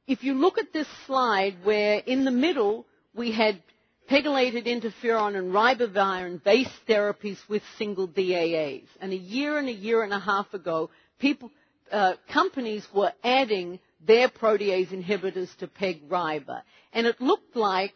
If 0.07 0.23
you 0.23 0.33
look 0.33 0.57
at 0.57 0.73
this 0.73 0.87
slide 1.05 1.55
where 1.63 1.99
in 1.99 2.25
the 2.25 2.31
middle 2.31 2.85
we 3.15 3.31
had 3.31 3.61
pegylated 4.09 4.65
interferon 4.65 5.35
and 5.37 5.53
ribavirin-based 5.53 6.85
therapies 6.87 7.37
with 7.47 7.63
single 7.77 8.07
DAAs. 8.07 8.87
And 8.99 9.13
a 9.13 9.17
year 9.17 9.57
and 9.57 9.69
a 9.69 9.73
year 9.73 10.03
and 10.03 10.13
a 10.13 10.19
half 10.19 10.53
ago, 10.53 10.89
people, 11.19 11.51
uh, 11.91 12.13
companies 12.31 12.85
were 12.93 13.13
adding 13.23 13.79
their 14.05 14.27
protease 14.27 14.89
inhibitors 14.89 15.55
to 15.57 15.67
PEG-RIBA. 15.67 16.61
And 16.91 17.07
it 17.07 17.21
looked 17.21 17.55
like 17.55 17.93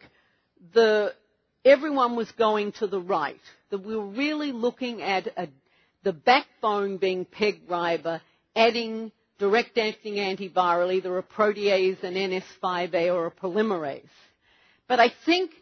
the, 0.72 1.14
everyone 1.64 2.16
was 2.16 2.30
going 2.32 2.72
to 2.72 2.86
the 2.86 3.00
right. 3.00 3.40
That 3.70 3.84
we 3.84 3.94
were 3.94 4.06
really 4.06 4.52
looking 4.52 5.02
at 5.02 5.26
a, 5.36 5.48
the 6.04 6.14
backbone 6.14 6.96
being 6.96 7.26
PEG-RIBA, 7.26 8.22
adding 8.56 9.12
direct-acting 9.38 10.14
antiviral, 10.14 10.92
either 10.92 11.16
a 11.18 11.22
protease, 11.22 12.02
an 12.02 12.14
NS5A, 12.14 13.14
or 13.14 13.26
a 13.26 13.30
polymerase. 13.30 14.02
But 14.88 15.00
I 15.00 15.10
think 15.24 15.52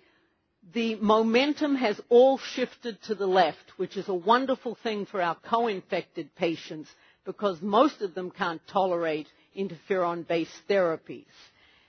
the 0.73 0.97
momentum 0.97 1.77
has 1.77 2.01
all 2.09 2.39
shifted 2.39 3.01
to 3.03 3.15
the 3.15 3.27
left, 3.27 3.73
which 3.77 3.97
is 3.97 4.09
a 4.09 4.15
wonderful 4.15 4.77
thing 4.83 5.07
for 5.07 5.21
our 5.23 5.35
co-infected 5.37 6.35
patients 6.35 6.89
because 7.25 7.61
most 7.61 8.03
of 8.03 8.15
them 8.15 8.31
can't 8.31 8.61
tolerate 8.69 9.27
interferon-based 9.57 10.57
therapies. 10.69 11.27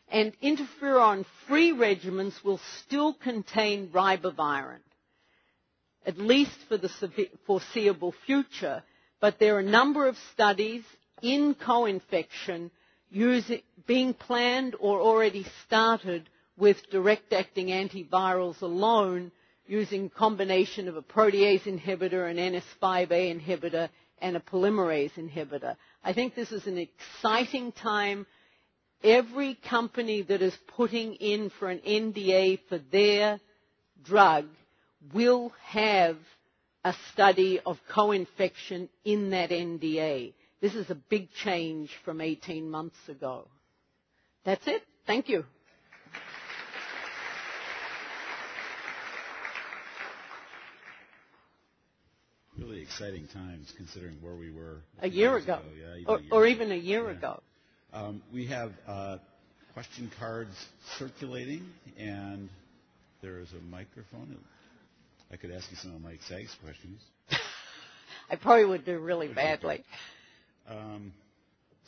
And 0.10 0.34
interferon-free 0.42 1.74
regimens 1.74 2.44
will 2.44 2.60
still 2.84 3.14
contain 3.14 3.90
ribavirin, 3.90 4.80
at 6.06 6.18
least 6.18 6.58
for 6.68 6.78
the 6.78 6.90
foreseeable 7.46 8.14
future. 8.26 8.84
But 9.20 9.40
there 9.40 9.56
are 9.56 9.60
a 9.60 9.64
number 9.64 10.08
of 10.08 10.18
studies 10.34 10.84
in 11.22 11.56
co-infection 11.56 12.72
being 13.86 14.14
planned 14.14 14.76
or 14.80 15.00
already 15.00 15.46
started 15.66 16.30
with 16.58 16.78
direct-acting 16.92 17.68
antivirals 17.68 18.62
alone 18.62 19.32
using 19.68 20.10
combination 20.10 20.88
of 20.88 20.96
a 20.96 21.02
protease 21.02 21.64
inhibitor, 21.64 22.30
an 22.30 22.38
NS5A 22.38 23.40
inhibitor, 23.42 23.90
and 24.20 24.36
a 24.36 24.40
polymerase 24.40 25.14
inhibitor. 25.14 25.76
I 26.04 26.14
think 26.14 26.36
this 26.36 26.52
is 26.52 26.66
an 26.68 26.78
exciting 26.78 27.72
time. 27.72 28.26
Every 29.04 29.56
company 29.56 30.24
that 30.24 30.42
is 30.42 30.58
putting 30.76 31.14
in 31.16 31.50
for 31.52 31.70
an 31.70 31.80
NDA 31.80 32.60
for 32.68 32.80
their 32.92 33.40
drug 34.04 34.46
will 35.14 35.52
have 35.64 36.18
a 36.84 36.96
study 37.12 37.60
of 37.66 37.78
co-infection 37.90 38.90
in 39.06 39.30
that 39.32 39.50
NDA. 39.52 40.34
This 40.60 40.74
is 40.74 40.90
a 40.90 40.96
big 40.96 41.30
change 41.32 41.92
from 42.04 42.20
18 42.20 42.70
months 42.70 42.98
ago. 43.08 43.48
That's 44.44 44.66
it. 44.68 44.82
Thank 45.06 45.30
you. 45.30 45.46
Really 52.58 52.82
exciting 52.82 53.28
times 53.28 53.72
considering 53.78 54.16
where 54.20 54.34
we 54.34 54.50
were 54.50 54.82
a 55.00 55.08
year 55.08 55.36
ago, 55.38 55.60
ago. 55.60 55.62
Yeah, 55.80 55.96
even 55.96 56.08
or, 56.08 56.18
a 56.18 56.22
year 56.22 56.34
or 56.34 56.46
ago. 56.46 56.52
even 56.56 56.72
a 56.72 56.76
year 56.76 57.06
Yeah. 57.12 57.18
ago. 57.18 57.44
Um, 57.94 58.24
we 58.34 58.48
have 58.48 58.72
uh, 58.88 59.18
question 59.74 60.12
cards 60.20 60.56
circulating, 60.98 61.70
and 62.00 62.50
there 63.22 63.40
is 63.40 63.52
a 63.54 63.62
microphone. 63.70 64.38
I 65.32 65.36
could 65.36 65.52
ask 65.52 65.70
you 65.70 65.78
some 65.78 65.94
of 65.96 66.02
Mike 66.02 66.22
Saag's 66.28 66.56
questions. 66.64 67.00
I 68.32 68.36
probably 68.38 68.66
would 68.66 68.86
do 68.86 68.98
really 68.98 69.28
badly. 69.28 69.84
Um, 70.68 71.14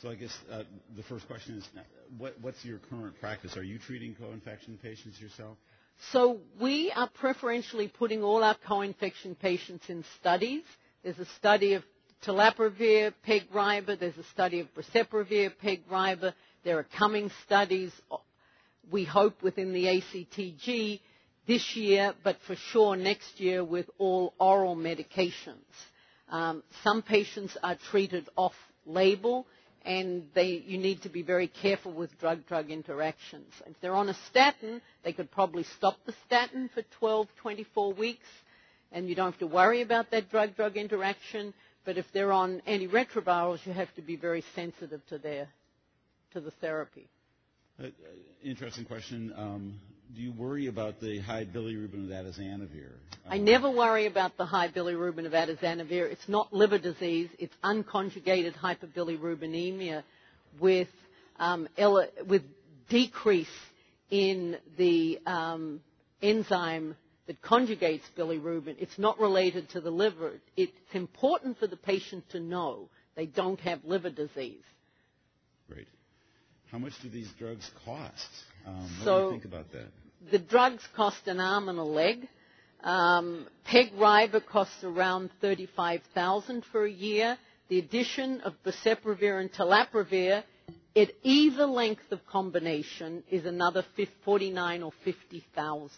so 0.02 0.08
I 0.10 0.14
guess 0.14 0.36
uh, 0.50 0.62
the 0.96 1.02
first 1.02 1.26
question 1.26 1.58
is, 1.58 1.68
uh, 1.76 1.80
what, 2.16 2.34
what's 2.40 2.64
your 2.64 2.78
current 2.78 3.18
practice? 3.20 3.56
Are 3.56 3.62
you 3.62 3.78
treating 3.78 4.14
co-infection 4.14 4.78
patients 4.82 5.20
yourself? 5.20 5.58
So 6.12 6.38
we 6.60 6.90
are 6.96 7.08
preferentially 7.08 7.88
putting 7.88 8.22
all 8.22 8.42
our 8.42 8.56
co-infection 8.66 9.34
patients 9.34 9.84
in 9.88 10.04
studies. 10.18 10.62
There's 11.02 11.18
a 11.18 11.26
study 11.38 11.74
of 11.74 11.82
telaprevir, 12.24 13.12
PEG-RIBA. 13.22 13.98
There's 14.00 14.16
a 14.16 14.24
study 14.32 14.60
of 14.60 14.68
boceprevir, 14.74 15.52
PEG-RIBA. 15.58 16.32
There 16.64 16.78
are 16.78 16.86
coming 16.98 17.30
studies, 17.44 17.92
we 18.90 19.04
hope, 19.04 19.42
within 19.42 19.74
the 19.74 19.84
ACTG 19.84 21.00
this 21.46 21.76
year, 21.76 22.14
but 22.24 22.36
for 22.46 22.56
sure 22.56 22.96
next 22.96 23.38
year 23.38 23.62
with 23.62 23.88
all 23.98 24.32
oral 24.38 24.76
medications. 24.76 25.56
Um, 26.30 26.62
some 26.84 27.02
patients 27.02 27.56
are 27.62 27.76
treated 27.90 28.28
off-label, 28.86 29.46
and 29.84 30.24
they, 30.34 30.62
you 30.66 30.78
need 30.78 31.02
to 31.02 31.08
be 31.08 31.22
very 31.22 31.46
careful 31.48 31.92
with 31.92 32.18
drug-drug 32.20 32.70
interactions. 32.70 33.52
If 33.66 33.80
they're 33.80 33.94
on 33.94 34.08
a 34.08 34.14
statin, 34.28 34.80
they 35.04 35.12
could 35.12 35.30
probably 35.30 35.62
stop 35.64 35.96
the 36.04 36.14
statin 36.26 36.68
for 36.74 36.82
12, 36.98 37.28
24 37.40 37.92
weeks, 37.94 38.26
and 38.92 39.08
you 39.08 39.14
don't 39.14 39.30
have 39.30 39.38
to 39.40 39.46
worry 39.46 39.80
about 39.82 40.10
that 40.10 40.30
drug-drug 40.30 40.76
interaction. 40.76 41.54
But 41.84 41.96
if 41.96 42.06
they're 42.12 42.32
on 42.32 42.60
antiretrovirals, 42.68 43.64
you 43.64 43.72
have 43.72 43.92
to 43.94 44.02
be 44.02 44.16
very 44.16 44.44
sensitive 44.54 45.00
to 45.08 45.18
their 45.18 45.48
to 46.34 46.40
the 46.40 46.50
therapy. 46.52 47.08
Uh, 47.82 47.86
uh, 47.86 47.88
interesting 48.44 48.84
question. 48.84 49.32
Um, 49.36 49.80
do 50.14 50.22
you 50.22 50.32
worry 50.32 50.66
about 50.66 51.00
the 51.00 51.20
high 51.20 51.44
bilirubin 51.44 52.04
of 52.04 52.10
atazanavir? 52.10 52.90
I 53.28 53.38
never 53.38 53.70
worry 53.70 54.06
about 54.06 54.36
the 54.36 54.44
high 54.44 54.68
bilirubin 54.68 55.26
of 55.26 55.32
atazanavir. 55.32 56.10
It's 56.10 56.28
not 56.28 56.52
liver 56.52 56.78
disease. 56.78 57.28
It's 57.38 57.54
unconjugated 57.62 58.54
hyperbilirubinemia 58.56 60.02
with, 60.58 60.88
um, 61.38 61.68
with 62.26 62.42
decrease 62.88 63.48
in 64.10 64.56
the 64.76 65.20
um, 65.26 65.80
enzyme 66.22 66.96
that 67.26 67.40
conjugates 67.42 68.02
bilirubin. 68.18 68.76
It's 68.78 68.98
not 68.98 69.18
related 69.20 69.68
to 69.70 69.80
the 69.80 69.90
liver. 69.90 70.32
It's 70.56 70.72
important 70.92 71.58
for 71.58 71.66
the 71.66 71.76
patient 71.76 72.24
to 72.30 72.40
know 72.40 72.88
they 73.14 73.26
don't 73.26 73.60
have 73.60 73.84
liver 73.84 74.10
disease. 74.10 74.64
Great. 75.68 75.86
How 76.72 76.78
much 76.78 76.92
do 77.02 77.08
these 77.08 77.30
drugs 77.38 77.70
cost? 77.84 78.28
Um, 78.66 78.88
what 79.04 79.04
do 79.04 79.24
you 79.24 79.30
think 79.30 79.44
about 79.44 79.70
that? 79.72 79.88
The 80.30 80.38
drugs 80.38 80.82
cost 80.94 81.26
an 81.26 81.40
arm 81.40 81.68
and 81.68 81.78
a 81.78 81.84
leg. 81.84 82.28
Um, 82.82 83.46
PEG-RIBA 83.66 84.46
costs 84.46 84.82
around 84.84 85.30
35000 85.40 86.64
for 86.72 86.84
a 86.84 86.90
year. 86.90 87.36
The 87.68 87.78
addition 87.78 88.40
of 88.40 88.54
boceprevir 88.64 89.40
and 89.40 89.52
telaprevir 89.52 90.42
at 90.96 91.10
either 91.22 91.66
length 91.66 92.10
of 92.10 92.26
combination 92.26 93.22
is 93.30 93.44
another 93.44 93.84
49 94.24 94.82
or 94.82 94.92
50,000. 95.04 95.90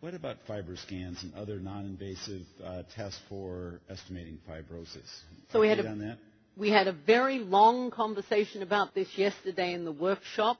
What 0.00 0.14
about 0.14 0.36
fiber 0.46 0.76
scans 0.76 1.22
and 1.22 1.34
other 1.34 1.58
non-invasive 1.58 2.42
uh, 2.62 2.82
tests 2.94 3.18
for 3.28 3.80
estimating 3.88 4.38
fibrosis? 4.48 5.08
So 5.50 5.60
we 5.60 5.68
had 5.68 5.80
a-? 5.80 6.18
We 6.56 6.70
had 6.70 6.86
a 6.88 6.92
very 6.92 7.38
long 7.40 7.90
conversation 7.90 8.62
about 8.62 8.94
this 8.94 9.08
yesterday 9.18 9.72
in 9.72 9.84
the 9.84 9.92
workshop. 9.92 10.58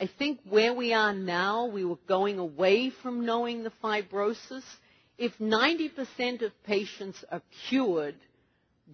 I 0.00 0.08
think 0.18 0.40
where 0.48 0.74
we 0.74 0.92
are 0.92 1.12
now, 1.12 1.66
we 1.66 1.84
were 1.84 1.98
going 2.06 2.38
away 2.38 2.90
from 2.90 3.26
knowing 3.26 3.64
the 3.64 3.72
fibrosis 3.82 4.62
if 5.18 5.36
90% 5.38 6.42
of 6.42 6.52
patients 6.62 7.24
are 7.30 7.42
cured 7.68 8.14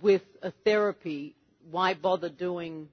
with 0.01 0.23
a 0.43 0.51
therapy, 0.65 1.37
why 1.71 1.93
bother 1.93 2.31
doing 2.31 2.89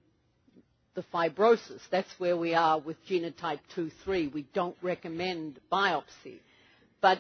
the 0.96 1.04
fibrosis? 1.14 1.80
That's 1.90 2.12
where 2.20 2.36
we 2.36 2.54
are 2.54 2.78
with 2.78 2.98
genotype 3.08 3.60
2-3. 3.76 4.34
We 4.34 4.46
don't 4.54 4.76
recommend 4.82 5.60
biopsy. 5.72 6.40
But 7.00 7.20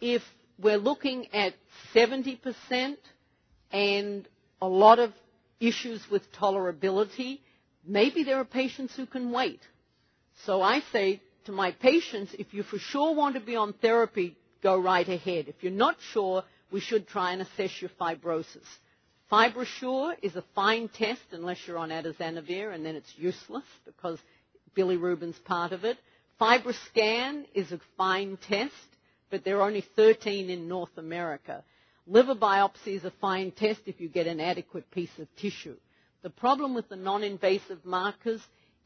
if 0.00 0.22
we're 0.56 0.78
looking 0.78 1.26
at 1.34 1.54
70% 1.94 2.96
and 3.72 4.28
a 4.62 4.68
lot 4.68 5.00
of 5.00 5.12
issues 5.58 6.00
with 6.10 6.30
tolerability, 6.32 7.40
maybe 7.84 8.22
there 8.22 8.38
are 8.38 8.44
patients 8.44 8.94
who 8.94 9.06
can 9.06 9.32
wait. 9.32 9.60
So 10.46 10.62
I 10.62 10.80
say 10.92 11.20
to 11.44 11.52
my 11.52 11.72
patients, 11.72 12.34
if 12.38 12.52
you 12.54 12.62
for 12.62 12.78
sure 12.78 13.14
want 13.14 13.34
to 13.34 13.40
be 13.40 13.56
on 13.56 13.72
therapy, 13.74 14.36
go 14.62 14.78
right 14.78 15.08
ahead. 15.08 15.48
If 15.48 15.56
you're 15.62 15.72
not 15.72 15.96
sure, 16.12 16.44
we 16.70 16.80
should 16.80 17.06
try 17.08 17.32
and 17.32 17.42
assess 17.42 17.80
your 17.80 17.90
fibrosis. 18.00 18.66
FibroSure 19.30 20.16
is 20.22 20.34
a 20.36 20.44
fine 20.54 20.88
test 20.88 21.20
unless 21.30 21.58
you're 21.66 21.78
on 21.78 21.90
atazanavir, 21.90 22.74
and 22.74 22.84
then 22.84 22.96
it's 22.96 23.12
useless 23.16 23.64
because 23.84 24.18
bilirubin's 24.76 25.38
part 25.40 25.72
of 25.72 25.84
it. 25.84 25.98
FibroScan 26.40 27.44
is 27.54 27.70
a 27.70 27.80
fine 27.96 28.36
test, 28.38 28.72
but 29.30 29.44
there 29.44 29.58
are 29.58 29.66
only 29.66 29.84
13 29.94 30.50
in 30.50 30.68
North 30.68 30.96
America. 30.96 31.62
Liver 32.06 32.34
biopsy 32.34 32.88
is 32.96 33.04
a 33.04 33.12
fine 33.20 33.52
test 33.52 33.80
if 33.86 34.00
you 34.00 34.08
get 34.08 34.26
an 34.26 34.40
adequate 34.40 34.90
piece 34.90 35.16
of 35.18 35.28
tissue. 35.36 35.76
The 36.22 36.30
problem 36.30 36.74
with 36.74 36.88
the 36.88 36.96
non-invasive 36.96 37.84
markers 37.84 38.40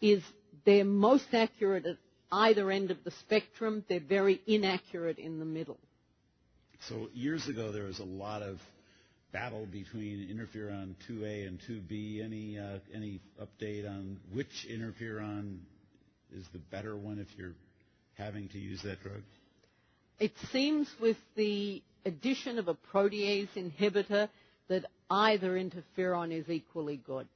is 0.05 0.23
they're 0.67 0.85
most 0.85 1.33
accurate 1.33 1.87
at 1.87 1.97
either 2.31 2.71
end 2.71 2.90
of 2.90 3.03
the 3.05 3.11
spectrum. 3.11 3.83
They're 3.88 4.01
very 4.01 4.43
inaccurate 4.47 5.19
in 5.19 5.38
the 5.38 5.47
middle. 5.47 5.79
So 6.88 7.09
years 7.14 7.49
ago, 7.49 7.73
there 7.73 7.85
was 7.85 8.01
a 8.01 8.05
lot 8.05 8.43
of 8.43 8.61
battle 9.33 9.64
between 9.64 10.29
interferon 10.29 10.95
2A 11.09 11.49
and 11.49 11.59
2B. 11.59 12.23
Any 12.23 12.59
uh, 12.59 12.81
any 12.93 13.21
update 13.40 13.88
on 13.88 14.19
which 14.31 14.67
interferon 14.71 15.61
is 16.37 16.45
the 16.53 16.59
better 16.59 16.95
one 16.97 17.19
if 17.19 17.38
you're 17.38 17.55
having 18.12 18.49
to 18.49 18.59
use 18.59 18.83
that 18.83 19.03
drug? 19.03 19.23
It 20.19 20.33
seems 20.53 20.87
with 21.01 21.17
the 21.35 21.83
addition 22.05 22.59
of 22.59 22.69
a 22.69 22.77
protease 22.93 23.49
inhibitor 23.57 24.29
that 24.69 24.85
either 25.11 25.53
interferon 25.53 26.31
is 26.31 26.51
equally 26.51 26.99
good. 26.99 27.27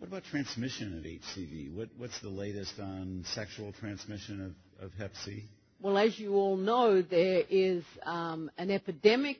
What 0.00 0.08
about 0.08 0.24
transmission 0.24 0.96
of 0.96 1.04
HCV? 1.04 1.74
What, 1.74 1.90
what's 1.98 2.18
the 2.20 2.30
latest 2.30 2.80
on 2.80 3.22
sexual 3.34 3.70
transmission 3.74 4.56
of, 4.80 4.86
of 4.86 4.94
Hep 4.94 5.14
C? 5.14 5.44
Well, 5.78 5.98
as 5.98 6.18
you 6.18 6.36
all 6.36 6.56
know, 6.56 7.02
there 7.02 7.42
is 7.50 7.84
um, 8.04 8.50
an 8.56 8.70
epidemic 8.70 9.36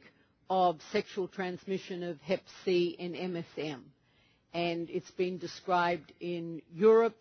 of 0.50 0.78
sexual 0.92 1.28
transmission 1.28 2.02
of 2.02 2.20
Hep 2.20 2.42
C 2.66 2.94
MSM. 3.00 3.80
And 4.52 4.90
it's 4.90 5.10
been 5.12 5.38
described 5.38 6.12
in 6.20 6.60
Europe, 6.74 7.16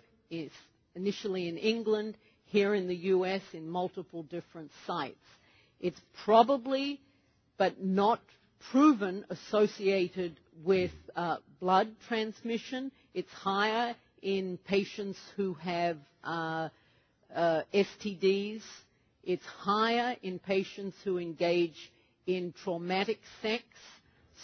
initially 0.94 1.48
in 1.48 1.58
England, 1.58 2.18
here 2.48 2.76
in 2.76 2.90
the 2.90 2.96
US 3.16 3.42
in 3.54 3.70
multiple 3.70 4.24
different 4.24 4.72
sites. 4.86 5.16
It's 5.80 6.02
probably, 6.26 7.00
but 7.58 7.82
not 7.82 8.20
proven, 8.74 9.24
associated 9.30 10.38
with 10.66 10.92
uh, 11.16 11.38
blood 11.62 11.88
transmission. 12.10 12.92
It's 13.14 13.32
higher 13.32 13.96
in 14.22 14.58
patients 14.66 15.18
who 15.36 15.54
have 15.56 15.98
uh, 16.24 16.70
uh, 17.36 17.62
STDs. 17.74 18.62
It's 19.24 19.46
higher 19.46 20.16
in 20.22 20.40
patients 20.40 20.96
who 21.04 21.18
engage 21.18 21.92
in 22.28 22.54
traumatic 22.64 23.20
sex. 23.42 23.64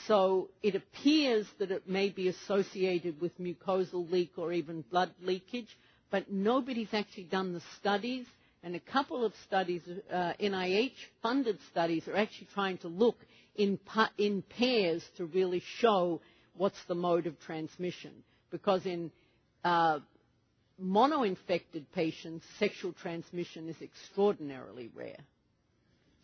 So 0.08 0.50
it 0.62 0.76
appears 0.76 1.48
that 1.60 1.72
it 1.72 1.88
may 1.88 2.10
be 2.10 2.28
associated 2.28 3.22
with 3.22 3.40
mucosal 3.40 4.10
leak 4.12 4.32
or 4.38 4.52
even 4.52 4.84
blood 4.92 5.12
leakage, 5.22 5.78
but 6.12 6.32
nobody's 6.32 6.94
actually 6.94 7.24
done 7.26 7.54
the 7.54 7.62
studies. 7.80 8.26
And 8.64 8.76
a 8.76 8.80
couple 8.80 9.24
of 9.24 9.34
studies, 9.46 9.84
uh, 10.12 10.34
NIH-funded 10.42 11.60
studies, 11.70 12.08
are 12.08 12.18
actually 12.18 12.48
trying 12.54 12.80
to 12.80 12.88
look 12.88 13.18
in, 13.56 13.80
in 14.18 14.42
pairs 14.42 15.04
to 15.18 15.26
really 15.26 15.62
show 15.78 16.20
what's 16.58 16.84
the 16.88 16.96
mode 16.96 17.28
of 17.28 17.40
transmission. 17.40 18.12
Because 18.52 18.86
in 18.86 19.12
uh, 19.64 20.00
mono-infected 20.78 21.92
patients, 21.94 22.46
sexual 22.60 22.94
transmission 22.94 23.70
is 23.70 23.76
extraordinarily 23.82 24.90
rare. 24.94 25.18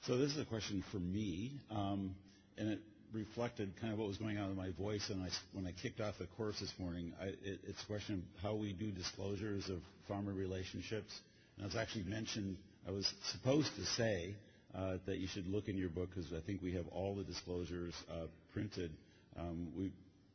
So 0.07 0.17
this 0.17 0.31
is 0.31 0.39
a 0.39 0.45
question 0.45 0.83
for 0.91 0.97
me, 0.97 1.51
um, 1.69 2.15
and 2.57 2.69
it 2.69 2.79
reflected 3.13 3.71
kind 3.79 3.91
of 3.93 3.99
what 3.99 4.07
was 4.07 4.17
going 4.17 4.37
on 4.37 4.49
in 4.49 4.55
my 4.55 4.71
voice 4.71 5.09
and 5.09 5.21
I, 5.21 5.27
when 5.53 5.67
I 5.67 5.73
kicked 5.73 5.99
off 5.99 6.17
the 6.17 6.27
course 6.37 6.59
this 6.59 6.73
morning. 6.79 7.13
I, 7.21 7.25
it, 7.25 7.59
it's 7.67 7.83
a 7.83 7.85
question 7.85 8.23
of 8.37 8.43
how 8.43 8.55
we 8.55 8.73
do 8.73 8.89
disclosures 8.91 9.69
of 9.69 9.79
pharma 10.09 10.35
relationships. 10.35 11.11
And 11.57 11.67
as 11.67 11.75
actually 11.75 12.05
mentioned, 12.05 12.57
I 12.87 12.91
was 12.91 13.11
supposed 13.31 13.75
to 13.75 13.85
say 13.85 14.33
uh, 14.73 14.97
that 15.05 15.17
you 15.17 15.27
should 15.27 15.47
look 15.47 15.67
in 15.67 15.77
your 15.77 15.89
book 15.89 16.09
because 16.13 16.31
I 16.33 16.39
think 16.45 16.61
we 16.61 16.73
have 16.73 16.87
all 16.87 17.15
the 17.15 17.23
disclosures 17.23 17.93
uh, 18.09 18.27
printed. 18.53 18.91
Um, 19.37 19.67
we 19.77 19.91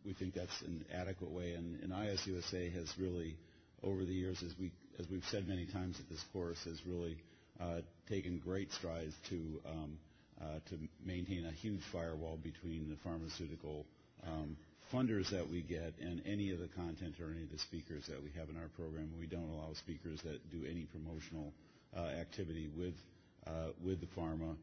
we 0.06 0.14
think 0.14 0.34
that's 0.34 0.62
an 0.62 0.84
adequate 0.94 1.30
way, 1.30 1.54
and, 1.54 1.80
and 1.82 1.92
IAS-USA 1.92 2.70
has 2.70 2.88
really, 2.98 3.36
over 3.82 4.04
the 4.04 4.12
years, 4.12 4.42
as 4.42 4.54
we 4.58 4.70
as 4.98 5.06
we've 5.10 5.24
said 5.30 5.46
many 5.46 5.66
times 5.66 5.98
at 6.00 6.08
this 6.08 6.24
course, 6.32 6.62
has 6.64 6.80
really 6.86 7.18
uh, 7.60 7.80
taken 8.08 8.38
great 8.38 8.72
strides 8.72 9.12
to 9.28 9.60
um, 9.68 9.98
uh, 10.40 10.58
to 10.70 10.78
maintain 11.04 11.44
a 11.46 11.50
huge 11.50 11.80
firewall 11.92 12.38
between 12.42 12.88
the 12.88 12.96
pharmaceutical 13.02 13.84
um, 14.26 14.56
funders 14.92 15.28
that 15.30 15.48
we 15.50 15.60
get 15.60 15.92
and 16.00 16.22
any 16.24 16.52
of 16.52 16.60
the 16.60 16.68
content 16.68 17.16
or 17.20 17.30
any 17.32 17.42
of 17.42 17.50
the 17.50 17.58
speakers 17.58 18.06
that 18.06 18.22
we 18.22 18.30
have 18.38 18.48
in 18.48 18.56
our 18.56 18.68
program. 18.76 19.10
We 19.18 19.26
don't 19.26 19.50
allow 19.50 19.72
speakers 19.74 20.20
that 20.22 20.50
do 20.50 20.64
any 20.64 20.84
promotional 20.84 21.52
uh, 21.96 22.00
activity 22.20 22.70
with 22.76 22.94
with 23.84 24.00
the 24.00 24.06
pharma 24.18 24.56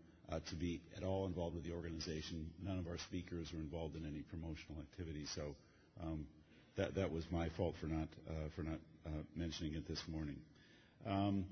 to 0.49 0.55
be 0.55 0.81
at 0.97 1.03
all 1.03 1.25
involved 1.25 1.55
with 1.55 1.63
the 1.65 1.71
organization. 1.73 2.49
None 2.63 2.79
of 2.79 2.87
our 2.87 2.97
speakers 2.97 3.51
are 3.53 3.57
involved 3.59 3.95
in 3.95 4.05
any 4.05 4.21
promotional 4.21 4.81
activity. 4.81 5.25
So 5.35 5.55
um, 6.01 6.25
that 6.77 6.95
that 6.95 7.11
was 7.11 7.23
my 7.31 7.49
fault 7.49 7.75
for 7.79 7.87
not 7.87 8.07
for 8.55 8.63
not 8.63 8.79
mentioning 9.35 9.73
it 9.75 9.87
this 9.87 10.01
morning. 10.07 10.37
Um, 11.05 11.45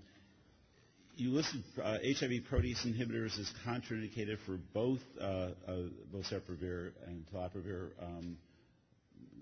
you 1.16 1.32
listed 1.32 1.64
uh, 1.82 1.98
HIV 2.04 2.44
protease 2.52 2.86
inhibitors 2.86 3.38
as 3.40 3.52
contraindicated 3.66 4.38
for 4.46 4.58
both 4.74 5.00
uh, 5.20 5.24
uh, 5.68 5.74
boceprevir 6.14 6.92
and 7.06 7.26
telaprevir. 7.34 7.90
Um, 8.02 8.38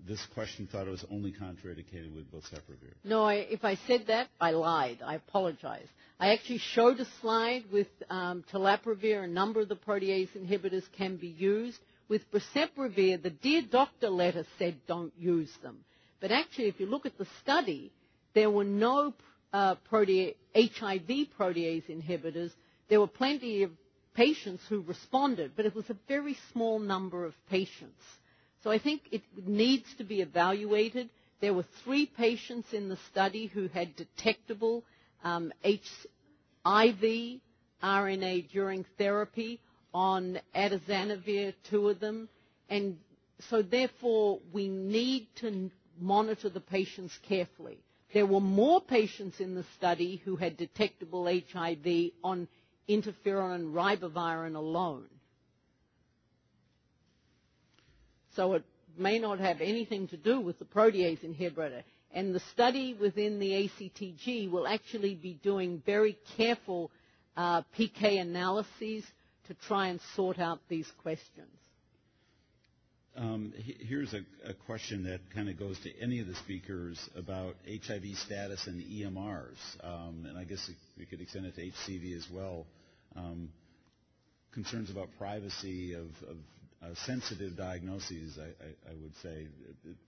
this 0.06 0.24
question 0.34 0.66
thought 0.70 0.86
it 0.86 0.90
was 0.90 1.04
only 1.10 1.32
contraindicated 1.32 2.14
with 2.14 2.30
boceprevir. 2.32 2.92
No, 3.04 3.24
I, 3.24 3.34
if 3.34 3.64
I 3.64 3.76
said 3.86 4.04
that, 4.08 4.28
I 4.40 4.52
lied. 4.52 4.98
I 5.04 5.14
apologize. 5.14 5.86
I 6.18 6.32
actually 6.32 6.58
showed 6.58 7.00
a 7.00 7.06
slide 7.20 7.64
with 7.72 7.88
um, 8.08 8.44
telaprevir. 8.52 9.24
A 9.24 9.28
number 9.28 9.60
of 9.60 9.68
the 9.68 9.76
protease 9.76 10.30
inhibitors 10.36 10.84
can 10.96 11.16
be 11.16 11.28
used. 11.28 11.78
With 12.08 12.22
boceprevir, 12.32 13.22
the 13.22 13.30
dear 13.30 13.62
doctor 13.62 14.10
letter 14.10 14.44
said 14.58 14.76
don't 14.86 15.12
use 15.18 15.50
them. 15.62 15.84
But 16.20 16.32
actually, 16.32 16.66
if 16.68 16.80
you 16.80 16.86
look 16.86 17.06
at 17.06 17.16
the 17.16 17.26
study, 17.42 17.92
there 18.34 18.50
were 18.50 18.64
no 18.64 19.14
uh, 19.52 19.76
protea- 19.90 20.34
HIV 20.54 21.28
protease 21.38 21.88
inhibitors, 21.88 22.52
there 22.88 23.00
were 23.00 23.06
plenty 23.06 23.62
of 23.62 23.70
patients 24.14 24.62
who 24.68 24.82
responded, 24.82 25.52
but 25.56 25.66
it 25.66 25.74
was 25.74 25.88
a 25.88 25.96
very 26.08 26.36
small 26.52 26.78
number 26.78 27.24
of 27.24 27.34
patients. 27.48 28.02
So 28.62 28.70
I 28.70 28.78
think 28.78 29.02
it 29.10 29.22
needs 29.46 29.86
to 29.98 30.04
be 30.04 30.20
evaluated. 30.20 31.08
There 31.40 31.54
were 31.54 31.64
three 31.84 32.06
patients 32.06 32.72
in 32.72 32.88
the 32.88 32.98
study 33.10 33.46
who 33.46 33.68
had 33.68 33.96
detectable 33.96 34.84
um, 35.24 35.52
HIV 35.64 37.40
RNA 37.82 38.50
during 38.50 38.84
therapy 38.98 39.60
on 39.94 40.38
atazanavir, 40.54 41.54
two 41.70 41.88
of 41.88 42.00
them. 42.00 42.28
And 42.68 42.98
so 43.48 43.62
therefore, 43.62 44.40
we 44.52 44.68
need 44.68 45.28
to 45.36 45.70
monitor 45.98 46.48
the 46.50 46.60
patients 46.60 47.18
carefully. 47.22 47.78
There 48.12 48.26
were 48.26 48.40
more 48.40 48.80
patients 48.80 49.40
in 49.40 49.54
the 49.54 49.64
study 49.76 50.20
who 50.24 50.36
had 50.36 50.56
detectable 50.56 51.24
HIV 51.26 52.10
on 52.22 52.48
interferon 52.88 53.54
and 53.54 53.74
ribavirin 53.74 54.56
alone. 54.56 55.06
So 58.36 58.54
it 58.54 58.64
may 58.96 59.18
not 59.18 59.38
have 59.40 59.60
anything 59.60 60.08
to 60.08 60.16
do 60.16 60.40
with 60.40 60.58
the 60.58 60.64
protease 60.64 61.20
inhibitor. 61.20 61.82
And 62.12 62.34
the 62.34 62.40
study 62.52 62.94
within 62.94 63.38
the 63.38 63.50
ACTG 63.50 64.50
will 64.50 64.66
actually 64.66 65.14
be 65.14 65.34
doing 65.34 65.82
very 65.86 66.18
careful 66.36 66.90
uh, 67.36 67.62
PK 67.78 68.20
analyses 68.20 69.04
to 69.46 69.54
try 69.54 69.88
and 69.88 70.00
sort 70.16 70.38
out 70.38 70.60
these 70.68 70.90
questions. 71.02 71.48
Um, 73.16 73.52
here's 73.56 74.14
a, 74.14 74.20
a, 74.48 74.54
question 74.54 75.02
that 75.04 75.20
kind 75.34 75.48
of 75.48 75.58
goes 75.58 75.78
to 75.80 75.90
any 76.00 76.20
of 76.20 76.28
the 76.28 76.34
speakers 76.36 77.10
about 77.16 77.56
HIV 77.68 78.16
status 78.16 78.68
and 78.68 78.80
EMRs, 78.80 79.56
um, 79.82 80.26
and 80.28 80.38
I 80.38 80.44
guess 80.44 80.70
we 80.96 81.06
could 81.06 81.20
extend 81.20 81.46
it 81.46 81.56
to 81.56 81.60
HCV 81.60 82.16
as 82.16 82.26
well. 82.32 82.66
Um, 83.16 83.50
concerns 84.52 84.90
about 84.90 85.08
privacy 85.18 85.94
of, 85.94 86.06
of 86.28 86.36
uh, 86.82 86.88
sensitive 87.06 87.56
diagnoses, 87.56 88.38
I, 88.38 88.44
I, 88.64 88.92
I, 88.92 88.94
would 89.02 89.14
say. 89.22 89.46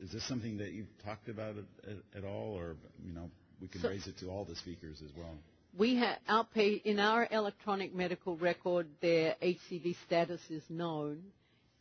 Is 0.00 0.12
this 0.12 0.26
something 0.26 0.56
that 0.58 0.72
you've 0.72 0.86
talked 1.04 1.28
about 1.28 1.56
at, 1.58 1.96
at, 2.16 2.24
all, 2.24 2.54
or 2.58 2.76
you 3.04 3.12
know, 3.12 3.30
we 3.60 3.68
can 3.68 3.82
so, 3.82 3.88
raise 3.88 4.06
it 4.06 4.18
to 4.18 4.28
all 4.30 4.44
the 4.44 4.56
speakers 4.56 5.02
as 5.04 5.10
well? 5.16 5.34
We 5.76 5.96
have 5.96 6.18
our 6.28 6.46
in 6.56 6.98
our 6.98 7.28
electronic 7.30 7.94
medical 7.94 8.36
record, 8.36 8.86
their 9.00 9.36
HCV 9.42 9.96
status 10.06 10.40
is 10.50 10.62
known, 10.68 11.22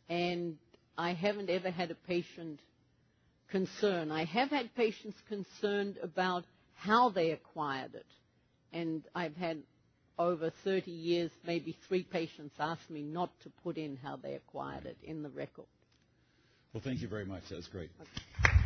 and 0.08 0.56
I 0.98 1.14
haven't 1.14 1.48
ever 1.48 1.70
had 1.70 1.90
a 1.90 1.94
patient 1.94 2.60
concern. 3.50 4.10
I 4.10 4.24
have 4.24 4.50
had 4.50 4.74
patients 4.74 5.16
concerned 5.28 5.98
about 6.02 6.44
how 6.74 7.10
they 7.10 7.30
acquired 7.30 7.94
it, 7.94 8.06
and 8.72 9.02
I've 9.14 9.36
had 9.36 9.62
over 10.18 10.50
30 10.50 10.90
years, 10.90 11.30
maybe 11.46 11.76
three 11.88 12.02
patients 12.02 12.54
asked 12.58 12.90
me 12.90 13.02
not 13.02 13.30
to 13.40 13.50
put 13.62 13.76
in 13.78 13.96
how 14.02 14.16
they 14.16 14.34
acquired 14.34 14.86
it 14.86 14.96
in 15.02 15.22
the 15.22 15.30
record. 15.30 15.66
Well, 16.72 16.82
thank 16.82 17.02
you 17.02 17.08
very 17.08 17.24
much. 17.24 17.48
That 17.48 17.56
was 17.56 17.66
great. 17.68 17.90
Okay. 18.00 18.61